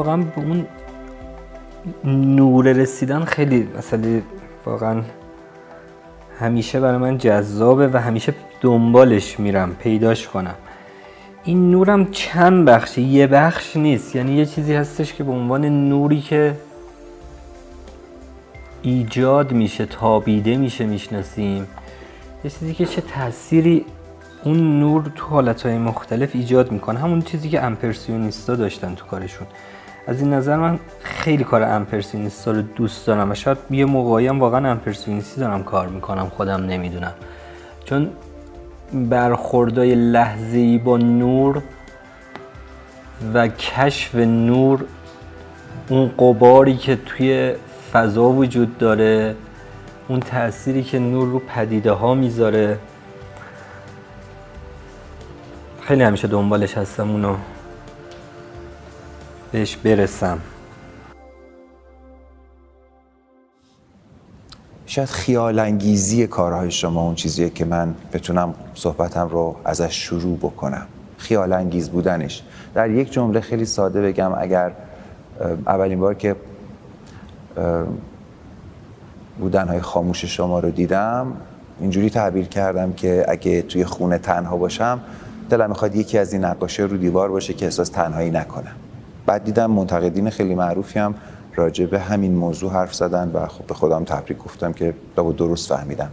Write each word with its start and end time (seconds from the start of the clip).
واقعا 0.00 0.16
به 0.16 0.38
اون 0.38 0.66
نور 2.04 2.72
رسیدن 2.72 3.24
خیلی 3.24 3.68
مثلا 3.78 4.20
واقعا 4.66 5.02
همیشه 6.38 6.80
برای 6.80 6.98
من 6.98 7.18
جذابه 7.18 7.88
و 7.88 7.96
همیشه 7.96 8.34
دنبالش 8.60 9.40
میرم 9.40 9.74
پیداش 9.74 10.28
کنم. 10.28 10.54
این 11.44 11.70
نورم 11.70 12.10
چند 12.10 12.64
بخشه 12.64 13.00
یه 13.00 13.26
بخش 13.26 13.76
نیست. 13.76 14.16
یعنی 14.16 14.32
یه 14.32 14.46
چیزی 14.46 14.74
هستش 14.74 15.12
که 15.12 15.24
به 15.24 15.32
عنوان 15.32 15.88
نوری 15.88 16.20
که 16.20 16.54
ایجاد 18.82 19.52
میشه 19.52 19.86
تابیده 19.86 20.56
میشه 20.56 20.86
می‌شناسیم. 20.86 21.66
یه 22.44 22.50
چیزی 22.50 22.74
که 22.74 22.86
چه 22.86 23.00
تأثیری 23.00 23.84
اون 24.44 24.80
نور 24.80 25.12
تو 25.14 25.26
حالتهای 25.26 25.78
مختلف 25.78 26.30
ایجاد 26.34 26.72
می‌کنه. 26.72 26.98
همون 26.98 27.22
چیزی 27.22 27.48
که 27.48 27.62
امپرسیونیستا 27.62 28.54
داشتن 28.54 28.94
تو 28.94 29.06
کارشون. 29.06 29.46
از 30.10 30.20
این 30.20 30.32
نظر 30.32 30.56
من 30.56 30.78
خیلی 31.02 31.44
کار 31.44 31.62
امپرسیونیستا 31.62 32.50
رو 32.50 32.62
دوست 32.62 33.06
دارم 33.06 33.30
و 33.30 33.34
شاید 33.34 33.58
یه 33.70 33.84
موقعی 33.84 34.26
هم 34.26 34.40
واقعا 34.40 34.70
امپرسیونیستی 34.70 35.40
دارم 35.40 35.64
کار 35.64 35.88
می‌کنم 35.88 36.28
خودم 36.28 36.66
نمی‌دونم. 36.66 37.12
چون 37.84 38.10
برخوردای 38.92 39.94
لحظه‌ای 39.94 40.78
با 40.78 40.96
نور 40.96 41.62
و 43.34 43.48
کشف 43.48 44.14
نور 44.14 44.84
اون 45.88 46.10
قباری 46.18 46.76
که 46.76 46.98
توی 47.06 47.54
فضا 47.92 48.28
وجود 48.28 48.78
داره 48.78 49.34
اون 50.08 50.20
تأثیری 50.20 50.82
که 50.82 50.98
نور 50.98 51.28
رو 51.28 51.38
پدیده 51.38 51.92
ها 51.92 52.14
می‌ذاره 52.14 52.78
خیلی 55.82 56.02
همیشه 56.02 56.28
دنبالش 56.28 56.78
هستم 56.78 57.10
اونو. 57.10 57.36
بهش 59.52 59.76
برسم. 59.76 60.38
شاید 64.86 65.08
خیال 65.08 65.58
انگیزی 65.58 66.26
کارهای 66.26 66.70
شما 66.70 67.02
اون 67.02 67.14
چیزیه 67.14 67.50
که 67.50 67.64
من 67.64 67.94
بتونم 68.12 68.54
صحبتم 68.74 69.28
رو 69.28 69.56
ازش 69.64 69.94
شروع 69.94 70.38
بکنم. 70.38 70.86
خیال 71.16 71.52
انگیز 71.52 71.90
بودنش. 71.90 72.42
در 72.74 72.90
یک 72.90 73.12
جمله 73.12 73.40
خیلی 73.40 73.64
ساده 73.64 74.02
بگم 74.02 74.32
اگر 74.38 74.72
اولین 75.66 76.00
بار 76.00 76.14
که 76.14 76.36
بودنهای 79.38 79.80
خاموش 79.80 80.24
شما 80.24 80.60
رو 80.60 80.70
دیدم 80.70 81.32
اینجوری 81.80 82.10
تعبیر 82.10 82.46
کردم 82.46 82.92
که 82.92 83.24
اگه 83.28 83.62
توی 83.62 83.84
خونه 83.84 84.18
تنها 84.18 84.56
باشم 84.56 85.00
دلم 85.50 85.68
می‌خواد 85.68 85.96
یکی 85.96 86.18
از 86.18 86.32
این 86.32 86.44
نقاشی 86.44 86.82
رو 86.82 86.96
دیوار 86.96 87.28
باشه 87.28 87.54
که 87.54 87.64
احساس 87.64 87.88
تنهایی 87.88 88.30
نکنم. 88.30 88.76
بعد 89.30 89.44
دیدم 89.44 89.70
منتقدین 89.70 90.30
خیلی 90.30 90.54
معروفی 90.54 90.98
هم 90.98 91.14
راجع 91.54 91.86
به 91.86 92.00
همین 92.00 92.34
موضوع 92.34 92.72
حرف 92.72 92.94
زدن 92.94 93.30
و 93.34 93.46
خب 93.46 93.66
به 93.66 93.74
خودم 93.74 94.04
تبریک 94.04 94.38
گفتم 94.38 94.72
که 94.72 94.94
درست 95.16 95.68
فهمیدم 95.68 96.10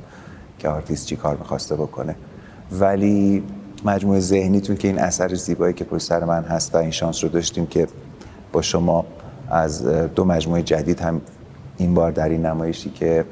که 0.59 0.69
آرتیست 0.69 1.05
چی 1.05 1.15
کار 1.15 1.37
می‌خواسته 1.37 1.75
بکنه. 1.75 2.15
ولی 2.71 3.43
مجموعه 3.85 4.19
ذهنیتون 4.19 4.75
که 4.75 4.87
این 4.87 4.99
اثر 4.99 5.33
زیبایی 5.33 5.73
که 5.73 5.83
پشت 5.83 6.03
سر 6.03 6.23
من 6.23 6.43
هست 6.43 6.75
و 6.75 6.77
این 6.77 6.91
شانس 6.91 7.23
رو 7.23 7.29
داشتیم 7.29 7.65
که 7.65 7.87
با 8.51 8.61
شما 8.61 9.05
از 9.49 9.85
دو 9.85 10.25
مجموعه 10.25 10.61
جدید 10.61 10.99
هم 10.99 11.21
این 11.77 11.93
بار 11.93 12.11
در 12.11 12.29
این 12.29 12.45
نمایشی 12.45 12.89
که 12.89 13.25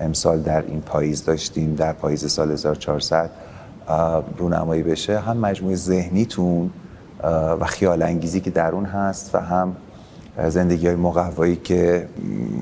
امسال 0.00 0.42
در 0.42 0.62
این 0.62 0.80
پاییز 0.80 1.24
داشتیم 1.24 1.74
در 1.74 1.92
پاییز 1.92 2.32
سال 2.32 2.52
1400 2.52 3.30
رونمایی 4.38 4.82
بشه 4.82 5.18
هم 5.18 5.36
مجموعه 5.36 5.76
ذهنیتون 5.76 6.70
و 7.60 7.64
خیال 7.64 8.02
انگیزی 8.02 8.40
که 8.40 8.50
در 8.50 8.72
اون 8.72 8.84
هست 8.84 9.34
و 9.34 9.38
هم 9.38 9.76
زندگی 10.48 10.86
های 10.86 10.96
مقوایی 10.96 11.56
که 11.56 12.08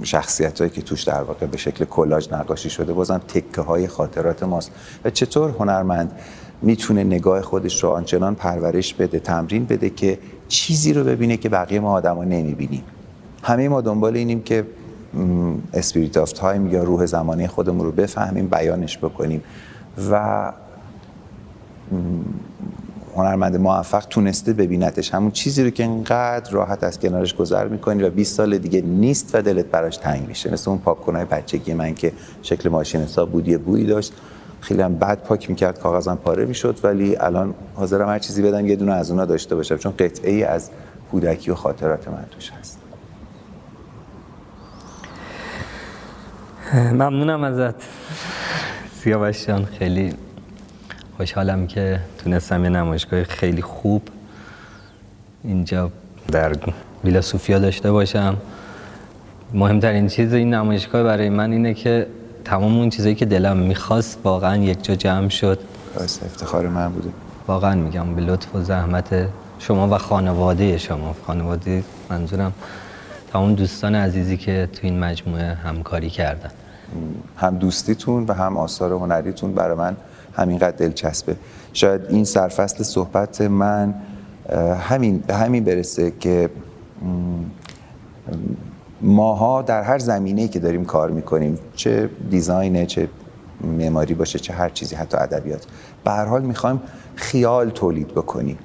شخصیت 0.02 0.58
هایی 0.58 0.70
که 0.70 0.82
توش 0.82 1.02
در 1.02 1.22
واقع 1.22 1.46
به 1.46 1.56
شکل 1.56 1.84
کلاج 1.84 2.32
نقاشی 2.32 2.70
شده 2.70 2.92
بازم 2.92 3.18
تکه 3.18 3.60
های 3.60 3.86
خاطرات 3.86 4.42
ماست. 4.42 4.70
و 5.04 5.10
چطور 5.10 5.50
هنرمند 5.50 6.12
می‌تونه 6.62 7.04
نگاه 7.04 7.42
خودش 7.42 7.84
رو 7.84 7.90
آنچنان 7.90 8.34
پرورش 8.34 8.94
بده 8.94 9.18
تمرین 9.18 9.64
بده 9.64 9.90
که 9.90 10.18
چیزی 10.48 10.92
رو 10.92 11.04
ببینه 11.04 11.36
که 11.36 11.48
بقیه 11.48 11.80
ما 11.80 11.92
آدما 11.92 12.24
نمی‌بینیم. 12.24 12.82
همه 13.42 13.68
ما 13.68 13.80
دنبال 13.80 14.16
اینیم 14.16 14.42
که 14.42 14.66
spirit 15.74 16.16
of 16.16 16.32
time 16.32 16.66
یا 16.66 16.84
روح 16.84 17.06
زمانی 17.06 17.46
خودمون 17.46 17.86
رو 17.86 17.92
بفهمیم 17.92 18.48
بیانش 18.48 18.98
بکنیم. 18.98 19.42
و 20.10 20.52
هنرمند 23.18 23.56
موفق 23.56 24.04
تونسته 24.04 24.52
ببینتش 24.52 25.14
همون 25.14 25.30
چیزی 25.30 25.64
رو 25.64 25.70
که 25.70 25.84
انقدر 25.84 26.50
راحت 26.50 26.84
از 26.84 27.00
کنارش 27.00 27.34
گذر 27.34 27.68
می‌کنی 27.68 28.02
و 28.02 28.10
20 28.10 28.36
سال 28.36 28.58
دیگه 28.58 28.80
نیست 28.80 29.30
و 29.34 29.42
دلت 29.42 29.64
براش 29.64 29.96
تنگ 29.96 30.28
میشه. 30.28 30.52
مثل 30.52 30.70
اون 30.70 30.78
پاک 30.78 31.00
کنای 31.00 31.24
بچگی 31.24 31.74
من 31.74 31.94
که 31.94 32.12
شکل 32.42 32.68
ماشین 32.68 33.00
حساب 33.02 33.30
بود 33.30 33.48
یه 33.48 33.58
بویی 33.58 33.86
داشت. 33.86 34.12
خیلی 34.60 34.82
هم 34.82 34.94
بد 34.94 35.18
پاک 35.18 35.50
می‌کرد 35.50 35.78
کاغذم 35.78 36.16
پاره 36.16 36.44
می‌شد 36.44 36.78
ولی 36.82 37.16
الان 37.16 37.54
حاضرم 37.74 38.08
هر 38.08 38.18
چیزی 38.18 38.42
بدم 38.42 38.66
یه 38.66 38.76
دونه 38.76 38.92
از 38.92 39.10
اونا 39.10 39.24
داشته 39.24 39.54
باشم 39.54 39.76
چون 39.76 39.92
قطعه 39.98 40.32
ای 40.32 40.44
از 40.44 40.70
کودکی 41.10 41.50
و 41.50 41.54
خاطرات 41.54 42.08
من 42.08 42.24
توش 42.30 42.50
هست. 42.50 42.78
ممنونم 46.74 47.42
ازت. 47.42 47.74
سیاوش 49.02 49.46
جان 49.46 49.64
خیلی 49.64 50.14
خوشحالم 51.18 51.66
که 51.66 52.00
تونستم 52.18 52.64
یه 52.64 52.70
نمایشگاه 52.70 53.24
خیلی 53.24 53.62
خوب 53.62 54.02
اینجا 55.44 55.90
در 56.32 56.52
ویلا 57.04 57.20
سوفیا 57.20 57.58
داشته 57.58 57.92
باشم. 57.92 58.36
مهمترین 59.54 60.08
چیز 60.08 60.32
این 60.32 60.54
نمایشگاه 60.54 61.02
برای 61.02 61.28
من 61.28 61.52
اینه 61.52 61.74
که 61.74 62.06
تمام 62.44 62.78
اون 62.78 62.90
چیزایی 62.90 63.14
که 63.14 63.24
دلم 63.24 63.56
می‌خواست 63.56 64.18
واقعا 64.24 64.56
یک 64.56 64.84
جا 64.84 64.94
جمع 64.94 65.28
شد. 65.28 65.58
افتخار 65.96 66.68
من 66.68 66.88
بوده. 66.88 67.08
واقعا 67.46 67.74
میگم 67.74 68.14
به 68.14 68.22
لطف 68.22 68.54
و 68.54 68.62
زحمت 68.62 69.28
شما 69.58 69.88
و 69.88 69.98
خانواده 69.98 70.78
شما. 70.78 71.16
خانواده 71.26 71.84
منظورم 72.10 72.52
تمام 73.32 73.54
دوستان 73.54 73.94
عزیزی 73.94 74.36
که 74.36 74.68
تو 74.72 74.80
این 74.82 74.98
مجموعه 74.98 75.54
همکاری 75.54 76.10
کردن. 76.10 76.50
هم 77.36 77.58
دوستیتون 77.58 78.24
و 78.26 78.32
هم 78.32 78.56
آثار 78.56 78.92
هنریتون 78.92 79.54
برای 79.54 79.76
من 79.76 79.96
همینقدر 80.38 80.76
دلچسبه. 80.76 81.36
شاید 81.72 82.00
این 82.08 82.24
سرفصل 82.24 82.82
صحبت 82.84 83.40
من 83.40 83.94
همین 84.80 85.18
به 85.18 85.34
همین 85.34 85.64
برسه 85.64 86.12
که 86.20 86.50
ماها 89.02 89.62
در 89.62 89.82
هر 89.82 89.98
زمینه‌ای 89.98 90.48
که 90.48 90.58
داریم 90.58 90.84
کار 90.84 91.10
می‌کنیم 91.10 91.58
چه 91.74 92.10
دیزاینه 92.30 92.86
چه 92.86 93.08
معماری 93.78 94.14
باشه 94.14 94.38
چه 94.38 94.52
هر 94.52 94.68
چیزی 94.68 94.96
حتی 94.96 95.16
ادبیات 95.16 95.66
به 96.04 96.10
هر 96.10 96.24
حال 96.24 96.42
می‌خوایم 96.42 96.80
خیال 97.14 97.70
تولید 97.70 98.08
بکنیم. 98.08 98.58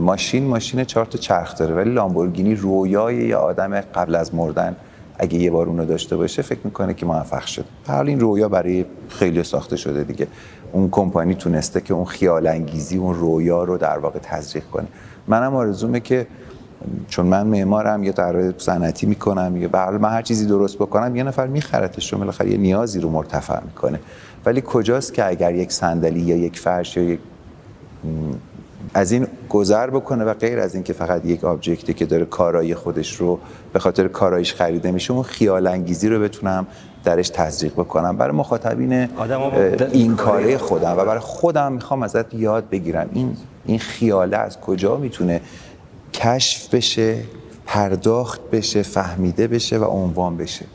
ماشین 0.00 0.46
ماشین 0.46 0.84
چهار 0.84 1.06
تا 1.06 1.18
چرخ 1.18 1.58
داره 1.58 1.74
ولی 1.74 1.90
لامبورگینی 1.90 2.54
رویای 2.54 3.28
یه 3.28 3.36
آدم 3.36 3.80
قبل 3.80 4.14
از 4.14 4.34
مردن 4.34 4.76
اگه 5.18 5.38
یه 5.38 5.50
بار 5.50 5.66
اونو 5.66 5.84
داشته 5.84 6.16
باشه 6.16 6.42
فکر 6.42 6.60
می‌کنه 6.64 6.94
که 6.94 7.06
موفق 7.06 7.46
شد. 7.46 7.64
حال 7.86 8.08
این 8.08 8.20
رویا 8.20 8.48
برای 8.48 8.84
خیلی 9.08 9.42
ساخته 9.42 9.76
شده 9.76 10.04
دیگه. 10.04 10.26
اون 10.72 10.88
کمپانی 10.90 11.34
تونسته 11.34 11.80
که 11.80 11.94
اون 11.94 12.04
خیال 12.04 12.46
انگیزی 12.46 12.96
اون 12.96 13.14
رویا 13.14 13.64
رو 13.64 13.78
در 13.78 13.98
واقع 13.98 14.18
تزریق 14.18 14.64
کنه. 14.64 14.86
منم 15.28 15.54
آرزومه 15.54 16.00
که 16.00 16.26
چون 17.08 17.26
من 17.26 17.46
معمارم 17.46 18.04
یه 18.04 18.12
طراح 18.12 18.52
صنعتی 18.58 19.06
می‌کنم 19.06 19.56
یه 19.56 19.68
به 19.68 19.98
من 19.98 20.10
هر 20.10 20.22
چیزی 20.22 20.46
درست 20.46 20.76
بکنم 20.76 21.16
یه 21.16 21.22
نفر 21.22 21.46
میخرتش 21.46 22.08
چون 22.08 22.18
بالاخره 22.18 22.50
یه 22.50 22.56
نیازی 22.56 23.00
رو 23.00 23.10
مرتفع 23.10 23.60
می‌کنه. 23.64 24.00
ولی 24.46 24.62
کجاست 24.66 25.14
که 25.14 25.26
اگر 25.26 25.54
یک 25.54 25.72
صندلی 25.72 26.20
یا 26.20 26.36
یک 26.36 26.58
فرش 26.58 26.96
یا 26.96 27.02
یک 27.02 27.20
از 28.94 29.12
این 29.12 29.26
گذر 29.48 29.90
بکنه 29.90 30.24
و 30.24 30.34
غیر 30.34 30.58
از 30.58 30.74
این 30.74 30.84
که 30.84 30.92
فقط 30.92 31.24
یک 31.24 31.44
آبجکتی 31.44 31.94
که 31.94 32.06
داره 32.06 32.24
کارایی 32.24 32.74
خودش 32.74 33.16
رو 33.16 33.38
به 33.72 33.78
خاطر 33.78 34.08
کارایش 34.08 34.54
خریده 34.54 34.90
میشه 34.90 35.12
اون 35.12 35.22
خیال 35.22 35.66
انگیزی 35.66 36.08
رو 36.08 36.20
بتونم 36.20 36.66
درش 37.04 37.28
تزریق 37.28 37.72
بکنم. 37.72 38.16
برای 38.16 38.36
مخاطبین 38.36 39.08
این 39.92 40.16
کاره 40.16 40.58
خودم 40.58 40.92
و 40.98 41.04
برای 41.04 41.20
خودم 41.20 41.72
می‌خوام 41.72 42.02
ازت 42.02 42.34
یاد 42.34 42.68
بگیرم. 42.68 43.08
این 43.12 43.36
این 43.66 43.78
خیاله 43.78 44.36
از 44.36 44.60
کجا 44.60 44.96
می‌تونه 44.96 45.40
کشف 46.12 46.74
بشه 46.74 47.16
پرداخت 47.66 48.40
بشه 48.50 48.82
فهمیده 48.82 49.46
بشه 49.46 49.78
و 49.78 49.84
عنوان 49.84 50.36
بشه؟ 50.36 50.66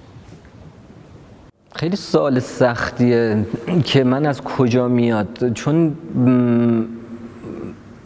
خیلی 1.76 1.96
سال 1.96 2.40
سختیه 2.40 3.46
که 3.84 4.04
من 4.04 4.26
از 4.26 4.42
کجا 4.42 4.88
میاد. 4.88 5.54
چون 5.54 5.98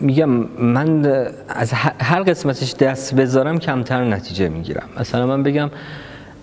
میگم 0.03 0.29
من 0.59 1.05
از 1.50 1.73
هر 2.00 2.23
قسمتش 2.23 2.73
دست 2.73 3.15
بذارم 3.15 3.59
کمتر 3.59 4.05
نتیجه 4.05 4.50
می‌گیرم. 4.50 4.89
مثلا 5.00 5.27
من 5.27 5.44
بگم 5.44 5.69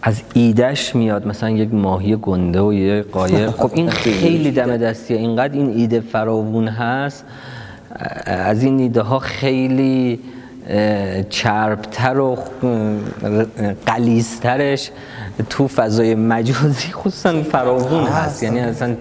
از 0.02 0.22
ایدهش 0.34 0.94
میاد 0.94 1.26
مثلا 1.26 1.50
یک 1.50 1.74
ماهی 1.74 2.16
گنده 2.16 2.60
و 2.60 2.72
یه 2.72 3.02
قایق. 3.02 3.50
خب 3.60 3.70
این 3.74 3.90
خیلی 3.90 4.50
دم 4.50 4.76
دستیه. 4.76 5.16
اینقدر 5.16 5.52
این 5.52 5.70
ایده 5.70 6.00
فراوون 6.00 6.68
هست 6.68 7.24
از 8.26 8.62
این 8.62 8.78
ایده 8.78 9.02
ها 9.02 9.18
خیلی 9.18 10.20
چربتر 11.30 12.18
و 12.18 12.38
قلیزترش 13.86 14.90
تو 15.50 15.68
فضای 15.68 16.14
مجازی 16.14 16.92
خصوصا 16.92 17.42
فراغون 17.42 18.04
هست. 18.04 18.42
یعنی 18.42 18.60
اصلا 18.60 18.96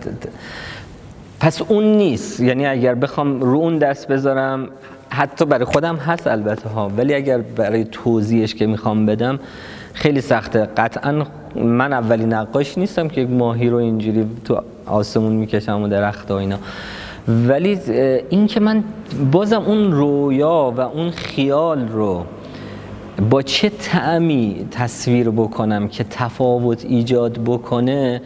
پس 1.39 1.61
اون 1.61 1.83
نیست. 1.83 2.39
یعنی 2.39 2.65
اگر 2.65 2.95
بخوام 2.95 3.41
رو 3.41 3.57
اون 3.57 3.77
دست 3.77 4.07
بذارم 4.07 4.69
حتی 5.09 5.45
برای 5.45 5.65
خودم 5.65 5.95
هست 5.95 6.27
البته 6.27 6.69
ها. 6.69 6.91
ولی 6.97 7.13
اگر 7.13 7.37
برای 7.37 7.83
توضیحش 7.83 8.55
که 8.55 8.67
می‌خوام 8.67 9.05
بدم 9.05 9.39
خیلی 9.93 10.21
سخته. 10.21 10.65
قطعا 10.77 11.23
من 11.55 11.93
اولی 11.93 12.25
نقاش 12.25 12.77
نیستم 12.77 13.07
که 13.07 13.21
یک 13.21 13.29
ماهی 13.29 13.69
رو 13.69 13.77
اینجوری 13.77 14.25
تو 14.45 14.61
آسمون 14.85 15.31
می‌کشم 15.31 15.81
و 15.81 15.87
درخت 15.87 16.31
و 16.31 16.33
اینا. 16.33 16.57
ولی 17.27 17.79
این 18.29 18.47
که 18.47 18.59
من 18.59 18.83
بازم 19.31 19.61
اون 19.61 19.91
رویا 19.91 20.73
و 20.77 20.81
اون 20.81 21.09
خیال 21.09 21.87
رو 21.87 22.25
با 23.29 23.41
چه 23.41 23.69
تعمی 23.69 24.67
تصویر 24.71 25.29
بکنم 25.29 25.87
که 25.87 26.05
تفاوت 26.09 26.85
ایجاد 26.85 27.39
بکنه 27.45 28.21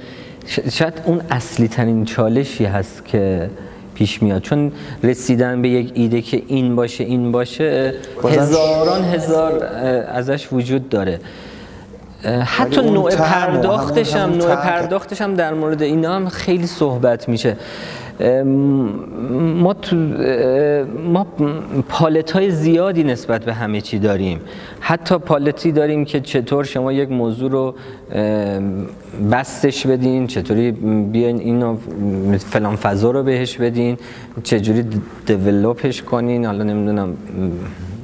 شاید 0.71 0.93
اون 1.05 1.21
اصلی 1.29 1.67
ترین 1.67 2.05
چالشی 2.05 2.65
هست 2.65 3.05
که 3.05 3.49
پیش 3.95 4.23
میاد. 4.23 4.41
چون 4.41 4.71
رسیدن 5.03 5.61
به 5.61 5.69
یک 5.69 5.91
ایده 5.93 6.21
که 6.21 6.43
این 6.47 6.75
باشه 6.75 7.03
این 7.03 7.31
باشه 7.31 7.93
هزاران 8.23 9.03
هزار 9.03 9.63
ازش 10.11 10.47
وجود 10.51 10.89
داره. 10.89 11.19
حتی 12.45 12.81
نوع 12.81 13.15
پرداختش 13.15 14.15
هم 14.15 14.33
نوع 14.33 14.55
پرداختش 14.55 15.21
هم 15.21 15.35
در 15.35 15.53
مورد 15.53 15.81
اینا 15.81 16.15
هم 16.15 16.29
خیلی 16.29 16.67
صحبت 16.67 17.29
میشه. 17.29 17.57
ما 19.55 19.73
تو 19.73 19.95
ما 21.13 21.27
پالت 21.89 22.31
های 22.31 22.51
زیادی 22.51 23.03
نسبت 23.03 23.45
به 23.45 23.53
همه 23.53 23.81
چی 23.81 23.99
داریم. 23.99 24.39
حتی 24.79 25.17
پالتی 25.17 25.71
داریم 25.71 26.05
که 26.05 26.19
چطور 26.19 26.63
شما 26.63 26.93
یک 26.93 27.11
موضوع 27.11 27.51
رو 27.51 27.75
بستش 29.31 29.87
بدین 29.87 30.27
چطوری 30.27 30.71
بیاین 31.11 31.39
اینو 31.39 31.77
فلان 32.37 32.75
فضا 32.75 33.11
رو 33.11 33.23
بهش 33.23 33.57
بدین 33.57 33.97
چجوری 34.43 34.85
دیولوپش 35.25 36.01
کنین. 36.01 36.45
حالا 36.45 36.63
نمی‌دونم 36.63 37.13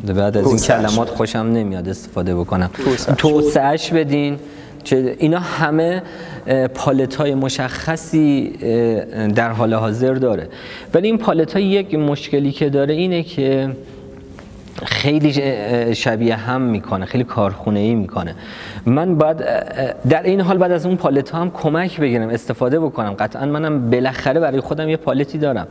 بعد 0.07 0.37
از 0.37 0.47
این 0.47 0.57
کلمات 0.57 1.09
خوشم 1.09 1.39
نمیاد 1.39 1.89
استفاده 1.89 2.35
بکنم. 2.35 2.69
توسعهش 3.17 3.93
بدین. 3.93 4.37
اینا 5.19 5.39
همه 5.39 6.01
پالت 6.73 7.15
های 7.15 7.35
مشخصی 7.35 8.49
در 9.35 9.49
حال 9.49 9.73
حاضر 9.73 10.13
داره. 10.13 10.47
ولی 10.93 11.07
این 11.07 11.17
پالت 11.17 11.53
های 11.53 11.63
یک 11.63 11.95
مشکلی 11.95 12.51
که 12.51 12.69
داره 12.69 12.93
اینه 12.93 13.23
که 13.23 13.69
خیلی 14.85 15.33
شبیه 15.95 16.35
هم 16.35 16.61
می‌کنه 16.61 17.05
خیلی 17.05 17.23
کارخونه 17.23 17.79
ای 17.79 17.95
می‌کنه. 17.95 18.35
من 18.85 19.15
باید 19.15 19.37
در 20.09 20.23
این 20.23 20.41
حال 20.41 20.57
بعد 20.57 20.71
از 20.71 20.85
اون 20.85 20.95
پالت 20.95 21.29
ها 21.29 21.41
هم 21.41 21.51
کمک 21.51 21.99
بگیرم 21.99 22.29
استفاده 22.29 22.79
بکنم. 22.79 23.13
قطعا 23.13 23.45
منم 23.45 23.89
بالاخره 23.89 24.39
برای 24.39 24.59
خودم 24.59 24.89
یه 24.89 24.97
پالتی 24.97 25.37
دارم. 25.37 25.67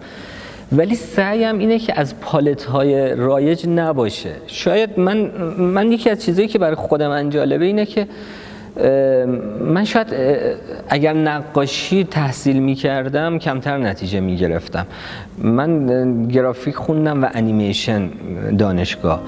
ولی 0.72 0.94
سعیم 0.94 1.58
اینه 1.58 1.78
که 1.78 2.00
از 2.00 2.20
پالت 2.20 2.64
های 2.64 3.14
رایج 3.14 3.68
نباشه. 3.68 4.30
شاید 4.46 4.90
من 5.00 5.16
من 5.58 5.92
یکی 5.92 6.10
از 6.10 6.24
چیزایی 6.24 6.48
که 6.48 6.58
برای 6.58 6.74
خودم 6.74 7.10
انجالبه 7.10 7.64
اینه 7.64 7.86
که 7.86 8.06
من 9.60 9.84
شاید 9.84 10.14
اگر 10.88 11.12
نقاشی 11.12 12.04
تحصیل 12.04 12.58
می 12.58 12.74
کردم 12.74 13.38
کمتر 13.38 13.78
نتیجه 13.78 14.20
می 14.20 14.36
گرفتم 14.36 14.86
من 15.38 16.28
گرافیک 16.28 16.76
خوندم 16.76 17.24
و 17.24 17.28
انیمیشن 17.34 18.10
دانشگاه. 18.58 19.22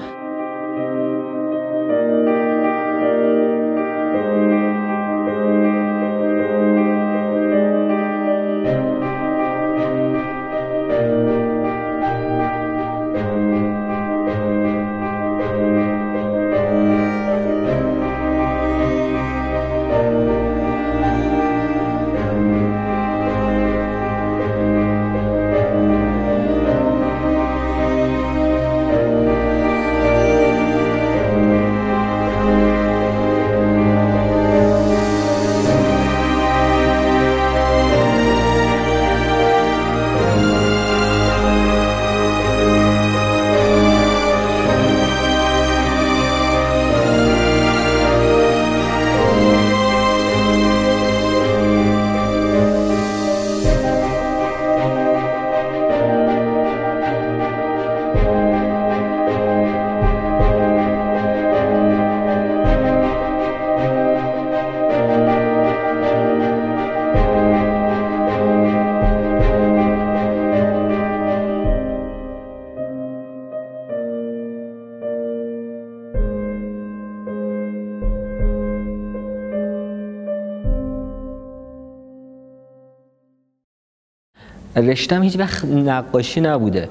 رشتم 84.81 85.23
هیچ 85.23 85.39
وقت 85.39 85.65
نقاشی 85.65 86.41
نبوده. 86.41 86.89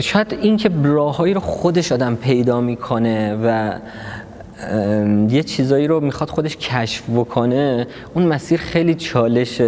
شاید 0.00 0.38
این 0.42 0.56
که 0.56 0.70
راههایی 0.84 1.34
رو 1.34 1.40
خودش 1.40 1.92
آدم 1.92 2.14
پیدا 2.16 2.60
می‌کنه 2.60 3.38
و 3.44 3.72
یه 5.28 5.42
چیزایی 5.42 5.86
رو 5.86 6.00
می‌خواد 6.00 6.30
خودش 6.30 6.56
کشف 6.56 7.02
بکنه 7.10 7.86
اون 8.14 8.26
مسیر 8.26 8.60
خیلی 8.60 8.94
چالش 8.94 9.62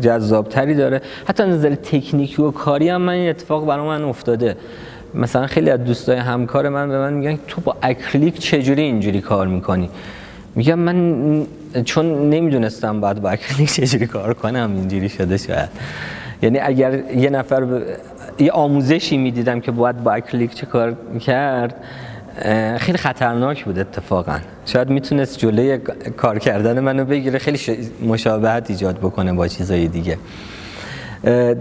جذابتری 0.00 0.74
داره. 0.74 1.00
حتی 1.28 1.42
نظر 1.42 1.74
تکنیکی 1.74 2.42
و 2.42 2.50
کاری 2.50 2.88
هم 2.88 3.02
من 3.02 3.28
اتفاق 3.28 3.66
برای 3.66 3.86
من 3.86 4.02
افتاده. 4.04 4.56
مثلا 5.14 5.46
خیلی 5.46 5.70
از 5.70 5.84
دوستای 5.84 6.16
همکار 6.16 6.68
من 6.68 6.88
به 6.88 6.98
من 6.98 7.12
میگن 7.12 7.38
تو 7.48 7.60
با 7.60 7.76
اکریلیک 7.82 8.38
چجوری 8.38 8.82
اینجوری 8.82 9.20
کار 9.20 9.46
می‌کنی؟ 9.46 9.90
میگم 10.54 10.78
من 10.78 11.46
چون 11.84 12.30
نمی‌دونستم 12.30 13.00
باید 13.00 13.22
با 13.22 13.30
اکریلیک 13.30 13.72
چجوری 13.72 14.06
کار 14.06 14.34
کنم 14.34 14.72
اینجوری 14.76 15.08
شده 15.08 15.36
شاید. 15.36 15.68
یعنی 16.42 16.58
اگر 16.58 17.12
یه 17.16 17.30
نفر 17.30 17.64
ب... 17.64 17.82
یه 18.38 18.52
آموزشی 18.52 19.16
می‌دیدم 19.16 19.60
که 19.60 19.70
باید 19.70 20.02
با 20.02 20.12
اکریلیک 20.12 20.54
چه 20.54 20.66
کار 20.66 20.96
کرد 21.20 21.74
خیلی 22.78 22.98
خطرناک 22.98 23.64
بود 23.64 23.78
اتفاقا. 23.78 24.38
شاید 24.66 24.88
می‌تونست 24.90 25.38
جلوی 25.38 25.78
کار 26.16 26.38
کردن 26.38 26.80
منو 26.80 27.04
بگیره 27.04 27.38
خیلی 27.38 27.58
مشابهت 28.06 28.70
ایجاد 28.70 28.98
بکنه 28.98 29.32
با 29.32 29.48
چیزای 29.48 29.88
دیگه. 29.88 30.18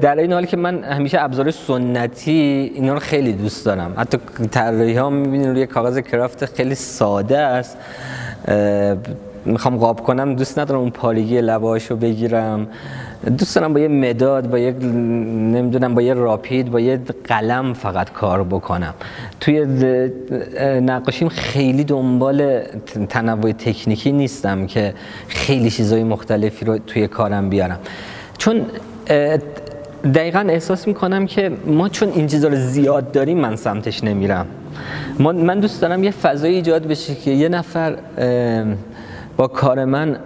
در 0.02 0.16
این 0.16 0.34
حال 0.34 0.46
که 0.46 0.58
من 0.58 0.84
همیشه 0.84 1.22
ابزار 1.22 1.52
سنتی 1.52 2.72
اینا 2.76 2.94
رو 2.94 3.00
خیلی 3.00 3.34
دوست 3.34 3.66
دارم. 3.66 3.94
حتی 3.98 4.18
طراحی 4.52 4.94
ها 4.94 5.10
می‌بینین 5.10 5.50
روی 5.50 5.66
کاغذ 5.66 6.00
کرافت 6.00 6.46
خیلی 6.46 6.76
ساده 6.76 7.38
است. 7.38 7.78
می‌خوام 9.46 9.78
قاب 9.78 10.04
کنم 10.04 10.36
دوست 10.36 10.60
ندارم 10.60 10.80
اون 10.80 10.90
پارگی 10.90 11.42
رو 11.42 11.96
بگیرم. 12.02 12.68
دوست 13.24 13.56
دارم 13.56 13.74
با 13.74 13.80
یه 13.80 13.88
مداد 13.88 14.50
با 14.50 14.60
یک 14.60 14.76
نمی‌دونم 14.84 15.96
با 15.96 16.02
یه 16.02 16.14
راپید 16.14 16.72
با 16.72 16.80
یه 16.80 17.00
قلم 17.28 17.74
فقط 17.74 18.12
کار 18.12 18.44
بکنم. 18.44 18.94
توی 19.40 19.66
نقاشیم 20.82 21.30
خیلی 21.30 21.84
دنبال 21.84 22.62
تنوع 23.10 23.52
تکنیکی 23.52 24.12
نیستم 24.12 24.68
که 24.68 24.94
خیلی 25.28 25.72
چیزای 25.72 26.04
مختلفی 26.04 26.66
رو 26.66 26.78
توی 26.78 27.08
کارم 27.08 27.50
بیارم. 27.50 27.80
چون 28.38 28.66
دقیقا 30.14 30.40
احساس 30.40 30.88
می‌کنم 30.88 31.26
که 31.26 31.52
ما 31.66 31.90
چون 31.90 32.10
این 32.10 32.28
چیزا 32.28 32.48
رو 32.48 32.56
زیاد 32.56 33.12
داریم 33.12 33.38
من 33.38 33.56
سمتش 33.56 34.04
نمیرم. 34.04 34.46
من 35.20 35.60
دوست 35.60 35.82
دارم 35.82 36.04
یه 36.04 36.12
فضای 36.12 36.56
ایجاد 36.56 36.88
بشه 36.88 37.16
که 37.16 37.32
یه 37.32 37.50
نفر 37.50 37.98
با 39.38 39.48
کار 39.48 39.86
من 39.86 40.18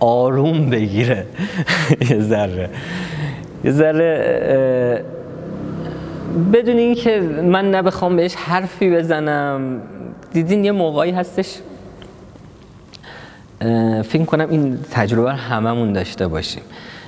آروم 0.00 0.70
بگیره. 0.70 1.26
یه 2.10 2.20
ذره. 2.20 2.70
یه 3.64 3.70
ذره 3.70 5.04
بدون 6.52 6.76
اینکه 6.76 7.20
من 7.42 7.74
نبخوام 7.74 8.16
بهش 8.16 8.34
حرفی 8.34 8.90
بزنم. 8.90 9.80
دیدین 10.32 10.64
یه 10.64 10.72
موقعی 10.72 11.10
هستش؟ 11.10 11.58
فکر 14.04 14.24
کنم 14.24 14.50
این 14.50 14.78
تجربه 14.90 15.30
رو 15.30 15.36
هممون 15.36 15.92
داشته 15.92 16.28
باشیم. 16.28 16.62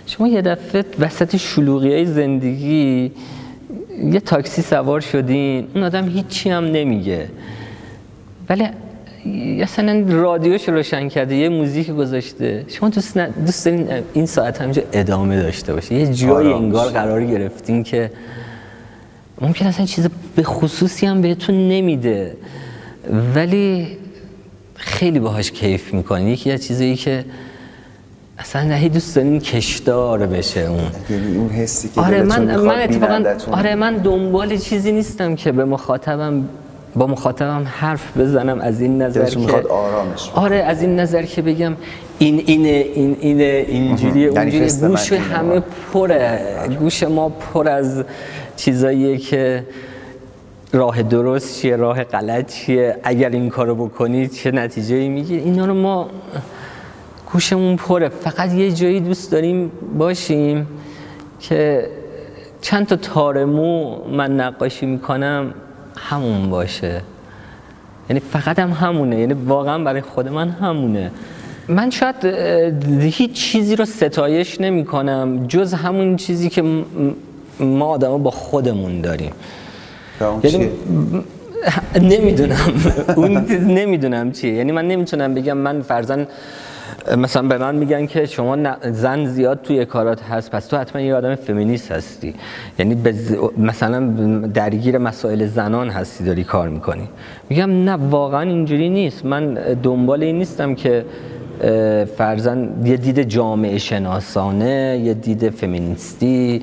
شما 0.06 0.28
یه 0.28 0.42
دفعه 0.42 0.84
وسط 0.98 1.36
شلوغی 1.36 1.92
های 1.92 2.06
زندگی 2.06 3.12
یه 4.02 4.20
تاکسی 4.20 4.62
سوار 4.62 5.00
شدین. 5.00 5.66
اون 5.74 5.84
آدم 5.84 6.08
هیچی 6.08 6.50
هم 6.50 6.64
نمیگه. 6.64 7.28
ولی 8.48 8.68
اصلا 9.60 10.04
رادیوش 10.08 10.68
روشن 10.68 11.08
کرده 11.08 11.34
یه 11.34 11.48
موزیک 11.48 11.90
گذاشته. 11.90 12.64
شما 12.68 12.88
دوست, 12.88 13.18
دوست 13.18 13.64
دارین 13.64 13.88
این 14.12 14.26
ساعت 14.26 14.60
همینجا 14.60 14.82
ادامه 14.92 15.42
داشته 15.42 15.74
باشه 15.74 15.94
یه 15.94 16.06
جایی 16.06 16.52
انگار 16.52 16.88
قرار 16.88 17.24
گرفتین 17.24 17.82
که 17.82 18.10
ممکن 19.40 19.66
اصلا 19.66 19.86
چیز 19.86 20.08
به 20.36 20.42
خصوصی 20.42 21.06
هم 21.06 21.22
بهتون 21.22 21.68
نمیده. 21.68 22.36
ولی 23.34 23.96
خیلی 24.74 25.18
باهاش 25.20 25.50
کیف 25.50 25.94
می‌کنی. 25.94 26.30
یکی 26.30 26.52
از 26.52 26.66
چیزایی 26.66 26.96
که 26.96 27.24
اصلا 28.38 28.62
نهی 28.62 28.88
دوست 28.88 29.16
دارین 29.16 29.40
کشدار 29.40 30.26
بشه 30.26 30.60
اون. 30.60 30.80
یعنی 31.10 31.36
اون 31.36 31.48
حسی 31.48 31.88
که 31.88 32.00
آره 32.00 32.22
من 32.22 32.56
من 32.56 32.82
اتفاقا 32.82 33.24
آره 33.50 33.74
من 33.74 33.96
دنبال 33.96 34.56
چیزی 34.56 34.92
نیستم 34.92 35.34
که 35.34 35.52
به 35.52 35.64
مخاطبم 35.64 36.48
با 36.96 37.06
مخاطبم 37.06 37.66
حرف 37.66 38.16
بزنم 38.18 38.60
از 38.60 38.80
این 38.80 39.02
نظر 39.02 39.24
که 39.24 39.38
می‌خواد 39.38 39.66
آرامش 39.66 40.30
آره 40.34 40.56
از 40.56 40.82
این 40.82 41.00
نظر 41.00 41.22
که 41.22 41.42
بگم 41.42 41.76
این 42.18 42.42
اینه 42.46 42.68
این 42.68 43.16
اینه 43.20 43.64
اینجوریه 43.68 44.28
اونجوری 44.28 44.88
گوش 44.88 45.12
همه 45.12 45.62
پره. 45.92 46.40
گوش 46.78 47.02
ما 47.02 47.28
پر 47.28 47.68
از 47.68 48.04
چیزاییه 48.56 49.18
که 49.18 49.66
راه 50.72 51.02
درست 51.02 51.60
چیه 51.60 51.76
راه 51.76 52.04
غلط 52.04 52.52
چیه 52.52 52.96
اگر 53.02 53.30
این 53.30 53.48
کارو 53.48 53.74
بکنی 53.74 54.28
چه 54.28 54.50
نتیجه 54.50 54.94
ای 54.94 55.08
میگیر 55.08 55.40
اینا 55.40 55.66
رو 55.66 55.74
ما 55.74 56.10
گوشمون 57.32 57.76
پره. 57.76 58.08
فقط 58.08 58.52
یه 58.52 58.72
جایی 58.72 59.00
دوست 59.00 59.32
داریم 59.32 59.72
باشیم 59.98 60.66
که 61.40 61.88
چند 62.60 62.86
تا 62.86 62.96
تارمو 62.96 64.04
من 64.08 64.40
نقاشی 64.40 64.86
می‌کنم. 64.86 65.54
همون 65.96 66.50
باشه. 66.50 67.00
یعنی 68.10 68.20
فقط 68.20 68.58
هم 68.58 68.70
همونه. 68.70 69.18
یعنی 69.18 69.32
واقعا 69.32 69.84
برای 69.84 70.00
خود 70.00 70.28
من 70.28 70.48
همونه. 70.48 71.10
من 71.68 71.90
شاید 71.90 72.24
هیچ 73.00 73.32
چیزی 73.32 73.76
رو 73.76 73.84
ستایش 73.84 74.60
نمی 74.60 74.84
کنم 74.84 75.46
جز 75.46 75.74
همون 75.74 76.16
چیزی 76.16 76.48
که 76.50 76.62
ما 77.60 77.86
آدم 77.86 78.22
با 78.22 78.30
خودمون 78.30 79.00
داریم. 79.00 79.32
یعنی 80.44 80.68
نمی‌دونم. 82.00 82.74
اون 83.16 83.46
نمی‌دونم 83.66 84.32
چیه. 84.32 84.54
یعنی 84.54 84.72
من 84.72 84.88
نمی‌تونم 84.88 85.34
بگم 85.34 85.56
من 85.56 85.82
فرزن 85.82 86.26
مثلا 87.16 87.48
به 87.48 87.58
من 87.58 87.74
میگن 87.74 88.06
که 88.06 88.26
شما 88.26 88.56
زن 88.90 89.26
زیاد 89.26 89.62
توی 89.62 89.84
کارات 89.84 90.22
هست 90.22 90.50
پس 90.50 90.66
تو 90.66 90.76
حتما 90.76 91.02
یه 91.02 91.14
آدم 91.14 91.34
فمینیست 91.34 91.92
هستی. 91.92 92.34
یعنی 92.78 92.96
مثلا 93.58 94.00
درگیر 94.54 94.98
مسائل 94.98 95.46
زنان 95.46 95.90
هستی 95.90 96.24
داری 96.24 96.44
کار 96.44 96.68
می‌کنی. 96.68 97.08
میگم 97.50 97.84
نه 97.84 97.92
واقعا 97.92 98.40
اینجوری 98.40 98.88
نیست. 98.88 99.26
من 99.26 99.54
دنبال 99.82 100.22
این 100.22 100.38
نیستم 100.38 100.74
که 100.74 101.04
فرزن 102.16 102.68
یه 102.84 102.96
دید 102.96 103.22
جامعه 103.22 103.78
شناسانه 103.78 105.00
یه 105.04 105.14
دید 105.14 105.50
فمینیستی 105.50 106.62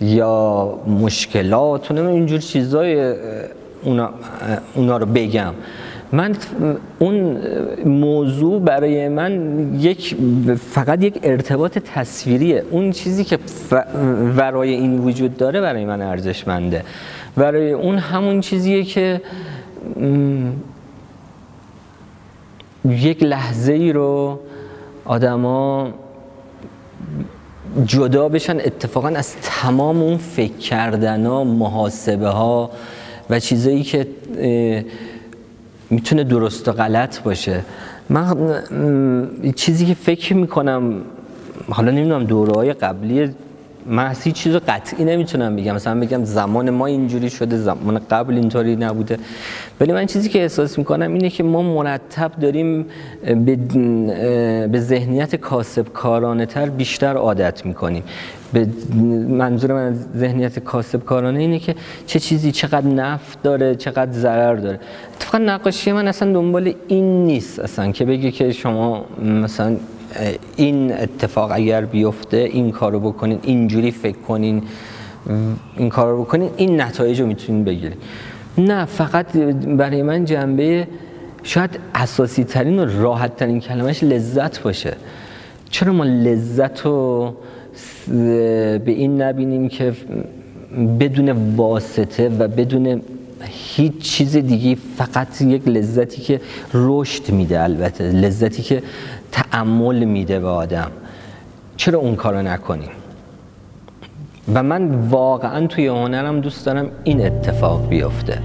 یا 0.00 0.74
مشکلات 0.86 1.90
اینجور 1.90 2.38
چیزای 2.38 3.14
اونا, 3.84 4.10
اونا 4.74 4.96
رو 4.96 5.06
بگم. 5.06 5.54
من 6.12 6.36
اون 6.98 7.38
موضوع 7.84 8.60
برای 8.60 9.08
من 9.08 9.32
یک 9.80 10.16
فقط 10.70 11.02
یک 11.02 11.20
ارتباط 11.22 11.78
تصویریه. 11.78 12.64
اون 12.70 12.90
چیزی 12.90 13.24
که 13.24 13.38
ورای 14.36 14.70
این 14.74 14.98
وجود 14.98 15.36
داره 15.36 15.60
برای 15.60 15.84
من 15.84 16.02
ارزشمنده. 16.02 16.82
برای 17.36 17.72
اون 17.72 17.98
همون 17.98 18.40
چیزیه 18.40 18.84
که 18.84 19.20
یک 22.84 23.22
لحظه 23.22 23.72
ای 23.72 23.92
رو 23.92 24.38
آدما 25.04 25.88
جدا 27.86 28.28
بشن 28.28 28.56
اتفاقا 28.56 29.08
از 29.08 29.36
تمام 29.36 30.02
اون 30.02 30.16
فکر 30.16 30.56
کردن 30.56 31.26
ها 31.26 31.44
محاسبه 31.44 32.28
ها 32.28 32.70
و 33.30 33.40
چیزایی 33.40 33.82
که 33.82 34.06
می‌تونه 35.90 36.24
درست 36.24 36.68
و 36.68 36.72
غلط 36.72 37.22
باشه. 37.22 37.60
من 38.08 38.36
چیزی 39.56 39.86
که 39.86 39.94
فکر 39.94 40.34
می‌کنم 40.34 40.94
حالا 41.68 41.90
نمی‌دونم 41.90 42.24
دوره 42.24 42.52
های 42.52 42.72
قبلی 42.72 43.30
من 43.86 44.14
هیچ 44.22 44.34
چیز 44.34 44.54
قطعی 44.56 45.04
نمی‌تونم 45.04 45.56
بگم. 45.56 45.74
مثلا 45.74 46.00
بگم 46.00 46.24
زمان 46.24 46.70
ما 46.70 46.86
اینجوری 46.86 47.30
شده 47.30 47.56
زمان 47.56 48.00
قبل 48.10 48.34
اینطوری 48.34 48.76
نبوده. 48.76 49.18
ولی 49.80 49.92
من 49.92 50.06
چیزی 50.06 50.28
که 50.28 50.42
احساس 50.42 50.78
می‌کنم 50.78 51.12
اینه 51.12 51.30
که 51.30 51.42
ما 51.42 51.62
مرتب 51.62 52.32
داریم 52.40 52.86
به 54.72 54.80
ذهنیت 54.80 55.36
کاسب 55.36 55.92
کارانه 55.92 56.46
تر 56.46 56.66
بیشتر 56.66 57.16
عادت 57.16 57.66
می‌کنیم. 57.66 58.02
به 58.54 58.68
منظور 59.28 59.72
من 59.72 59.86
از 59.86 60.06
ذهنیت 60.16 60.58
کاسب 60.58 61.04
کارانه 61.04 61.40
اینه 61.40 61.58
که 61.58 61.74
چه 62.06 62.20
چیزی 62.20 62.52
چقدر 62.52 62.86
نفت 62.86 63.42
داره 63.42 63.74
چقدر 63.74 64.12
ضرر 64.12 64.54
داره. 64.56 64.80
اتفاقا 65.14 65.38
نقاشی 65.38 65.92
من 65.92 66.08
اصلا 66.08 66.32
دنبال 66.32 66.74
این 66.88 67.26
نیست 67.26 67.60
اصلا 67.60 67.92
که 67.92 68.04
بگی 68.04 68.30
که 68.30 68.52
شما 68.52 69.04
مثلا 69.24 69.76
این 70.56 70.92
اتفاق 70.92 71.50
اگر 71.52 71.84
بیفته 71.84 72.36
این 72.36 72.70
کارو 72.70 73.00
بکنین 73.00 73.38
اینجوری 73.42 73.90
فکر 73.90 74.18
کنین 74.18 74.62
این 75.76 75.88
کارو 75.88 76.24
بکنین 76.24 76.50
این 76.56 76.80
نتایج 76.80 77.20
رو 77.20 77.26
می‌تونین 77.26 77.64
بگیرین. 77.64 77.96
نه 78.58 78.84
فقط 78.84 79.36
برای 79.76 80.02
من 80.02 80.24
جنبه 80.24 80.88
شاید 81.42 81.78
اساسی 81.94 82.44
ترین 82.44 82.78
و 82.78 83.02
راحت 83.02 83.36
ترین 83.36 83.60
کلمش 83.60 84.04
لذت 84.04 84.62
باشه. 84.62 84.96
چرا 85.70 85.92
ما 85.92 86.04
لذت 86.04 86.80
رو 86.80 87.34
به 88.08 88.82
این 88.86 89.22
نبینیم 89.22 89.68
که 89.68 89.92
بدون 91.00 91.28
واسطه 91.56 92.28
و 92.28 92.48
بدون 92.48 93.02
هیچ 93.48 93.98
چیز 93.98 94.36
دیگه 94.36 94.76
فقط 94.96 95.42
یک 95.42 95.68
لذتی 95.68 96.22
که 96.22 96.40
رشد 96.74 97.32
میده 97.32 97.62
البته 97.62 98.04
لذتی 98.04 98.62
که 98.62 98.82
تعمل 99.32 100.04
میده 100.04 100.40
به 100.40 100.48
آدم. 100.48 100.90
چرا 101.76 101.98
اون 101.98 102.16
کارو 102.16 102.42
نکنیم؟ 102.42 102.90
و 104.54 104.62
من 104.62 104.90
واقعا 105.08 105.66
توی 105.66 105.86
هنرم 105.86 106.40
دوست 106.40 106.66
دارم 106.66 106.90
این 107.04 107.26
اتفاق 107.26 107.88
بیفته. 107.88 108.38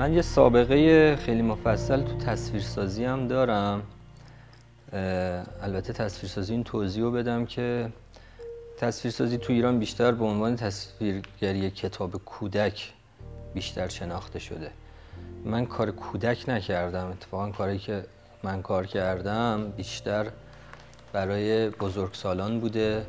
من 0.00 0.12
یه 0.14 0.22
سابقه 0.22 1.16
خیلی 1.16 1.42
مفصل 1.42 2.02
تو 2.02 2.16
تصویرسازی 2.16 3.04
هم 3.04 3.28
دارم. 3.28 3.82
البته 5.62 5.92
تصویرسازی 5.92 6.52
این 6.52 6.64
توضیح 6.64 7.02
رو 7.02 7.10
بدم 7.10 7.46
که 7.46 7.92
تصویرسازی 8.78 9.38
تو 9.38 9.52
ایران 9.52 9.78
بیشتر 9.78 10.12
به 10.12 10.24
عنوان 10.24 10.56
تصویرگری 10.56 11.70
کتاب 11.70 12.16
کودک 12.16 12.92
بیشتر 13.54 13.88
شناخته 13.88 14.38
شده. 14.38 14.70
من 15.44 15.66
کار 15.66 15.90
کودک 15.90 16.44
نکردم. 16.48 17.06
اتفاقا 17.06 17.50
کاری 17.50 17.78
که 17.78 18.04
من 18.42 18.62
کار 18.62 18.86
کردم 18.86 19.72
بیشتر 19.76 20.26
برای 21.12 21.70
بزرگسالان 21.70 22.60
بوده. 22.60 23.06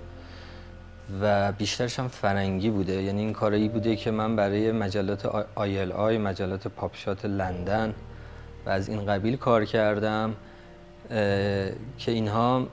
و 1.22 1.52
بیشترش 1.52 2.00
هم 2.00 2.08
فرنگی 2.08 2.70
بوده. 2.70 3.04
یعنی 3.04 3.22
این 3.22 3.34
کاری 3.34 3.70
بوده 3.70 3.96
که 3.96 4.12
من 4.12 4.36
برای 4.36 4.72
مجلات 4.72 5.26
آیل 5.56 5.92
آی 5.92 6.18
مجلات 6.18 6.68
پاپشات 6.68 7.26
لندن 7.26 7.94
و 8.66 8.70
از 8.70 8.90
این 8.90 9.06
قبیل 9.06 9.36
کار 9.38 9.66
کردم 9.66 10.36
که 11.98 12.12
اینها 12.12 12.68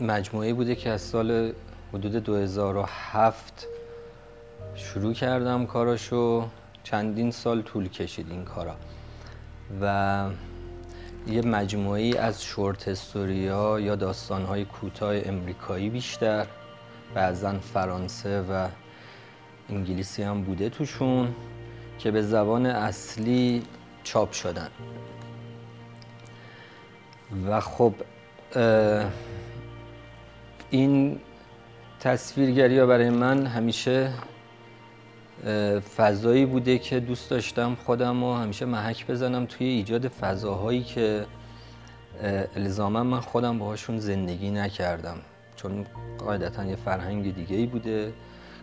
مجموعه 0.00 0.54
بوده 0.54 0.74
که 0.74 0.90
از 0.90 1.00
سال 1.00 1.52
حدود 1.92 2.12
2007 2.12 3.66
شروع 4.74 5.12
کردم 5.12 5.66
کاراشو. 5.66 6.48
چندین 6.84 7.30
سال 7.30 7.62
طول 7.62 7.88
کشید 7.88 8.30
این 8.30 8.44
کارا. 8.44 8.74
و 9.80 10.24
یه 11.26 11.42
مجموعه 11.42 12.18
از 12.18 12.44
شورت 12.44 12.88
استوریا 12.88 13.80
یا 13.80 13.96
داستانهای 13.96 14.64
کوتاه 14.64 15.14
امریکایی 15.24 15.90
بیشتر. 15.90 16.46
بعضا 17.14 17.58
فرانسه 17.58 18.40
و 18.40 18.68
انگلیسی 19.70 20.22
هم 20.22 20.42
بوده 20.42 20.68
توشون 20.68 21.34
که 21.98 22.10
به 22.10 22.22
زبان 22.22 22.66
اصلی 22.66 23.62
چاپ 24.04 24.32
شدن. 24.32 24.68
و 27.46 27.60
خب 27.60 27.94
این 30.70 31.20
تصویرگری 32.00 32.78
ها 32.78 32.86
برای 32.86 33.10
من 33.10 33.46
همیشه 33.46 34.12
فضایی 35.96 36.46
بوده 36.46 36.78
که 36.78 37.00
دوست 37.00 37.30
داشتم 37.30 37.74
خودم 37.74 38.24
رو 38.24 38.34
همیشه 38.34 38.64
محک 38.64 39.06
بزنم 39.06 39.46
توی 39.46 39.66
ایجاد 39.66 40.08
فضاهایی 40.08 40.82
که 40.82 41.26
الزاما 42.56 43.02
من 43.02 43.20
خودم 43.20 43.58
باهاشون 43.58 43.98
زندگی 43.98 44.50
نکردم. 44.50 45.16
چون 45.62 45.86
قاعدتا 46.18 46.64
یه 46.64 46.76
فرهنگ 46.76 47.34
دیگه 47.34 47.56
ای 47.56 47.66
بوده. 47.66 48.12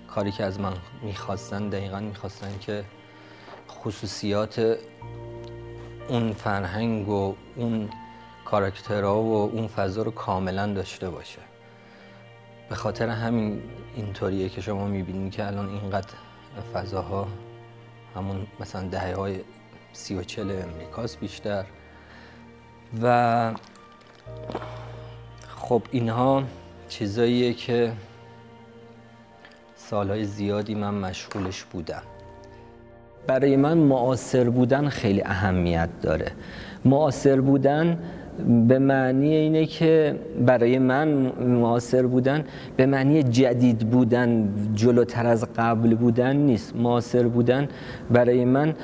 کاری 0.08 0.32
که 0.32 0.44
از 0.44 0.60
من 0.60 0.74
می‌خواستن 1.01 1.70
دقیقا 1.70 2.00
می‌خواستن 2.00 2.60
که 2.60 2.84
خصوصیات 3.70 4.77
اون 6.08 6.34
فرهنگ 6.34 7.10
و 7.10 7.36
اون 7.56 7.89
کاراکترها 8.46 9.22
و 9.22 9.34
اون 9.34 9.68
فضا 9.68 10.01
رو 10.01 10.12
کاملا 10.12 10.74
داشته 10.74 11.10
باشه. 11.10 11.39
به 12.70 12.75
خاطر 12.75 13.10
همین 13.10 13.62
اینطوریه 13.96 14.50
که 14.50 14.62
شما 14.62 14.88
می‌بینید 14.88 15.32
که 15.32 15.48
الان 15.48 15.70
اینقدر 15.70 16.13
فضاها 16.74 17.27
همون 18.15 18.48
مثلا 18.60 18.88
دهه 18.88 19.15
های 19.15 19.39
سی 19.94 20.15
و 20.15 20.24
چل 20.24 20.63
امریکاست 20.63 21.20
بیشتر. 21.20 21.65
و 23.01 23.54
خب 25.47 25.82
اینها 25.91 26.43
چیزاییه 26.89 27.54
که 27.54 27.91
سالهای 29.75 30.23
زیادی 30.25 30.75
من 30.75 30.93
مشغولش 30.93 31.63
بودم. 31.63 32.02
برای 33.28 33.56
من 33.56 33.78
معاصر 33.78 34.49
بودن 34.49 34.89
خیلی 34.89 35.21
اهمیت 35.21 35.89
داره. 36.02 36.32
معاصر 36.86 37.41
بودن 37.41 37.99
به 38.67 38.80
معنی 38.80 39.36
اینه 39.36 39.65
که 39.65 40.19
برای 40.45 40.80
من 40.80 41.08
معاصر 41.39 42.06
بودن 42.06 42.45
به 42.78 42.86
معنی 42.86 43.23
جدید 43.23 43.89
بودن 43.89 44.54
جلوتر 44.75 45.28
از 45.28 45.45
قبل 45.58 45.95
بودن 45.95 46.36
نیست. 46.36 46.75
معاصر 46.75 47.28
بودن 47.28 47.67
برای 48.12 48.45
من 48.45 48.75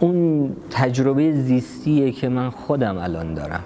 اون 0.00 0.50
تجربه 0.70 1.32
زیستیه 1.32 2.12
که 2.12 2.28
من 2.28 2.50
خودم 2.50 2.98
الان 2.98 3.34
دارم. 3.34 3.64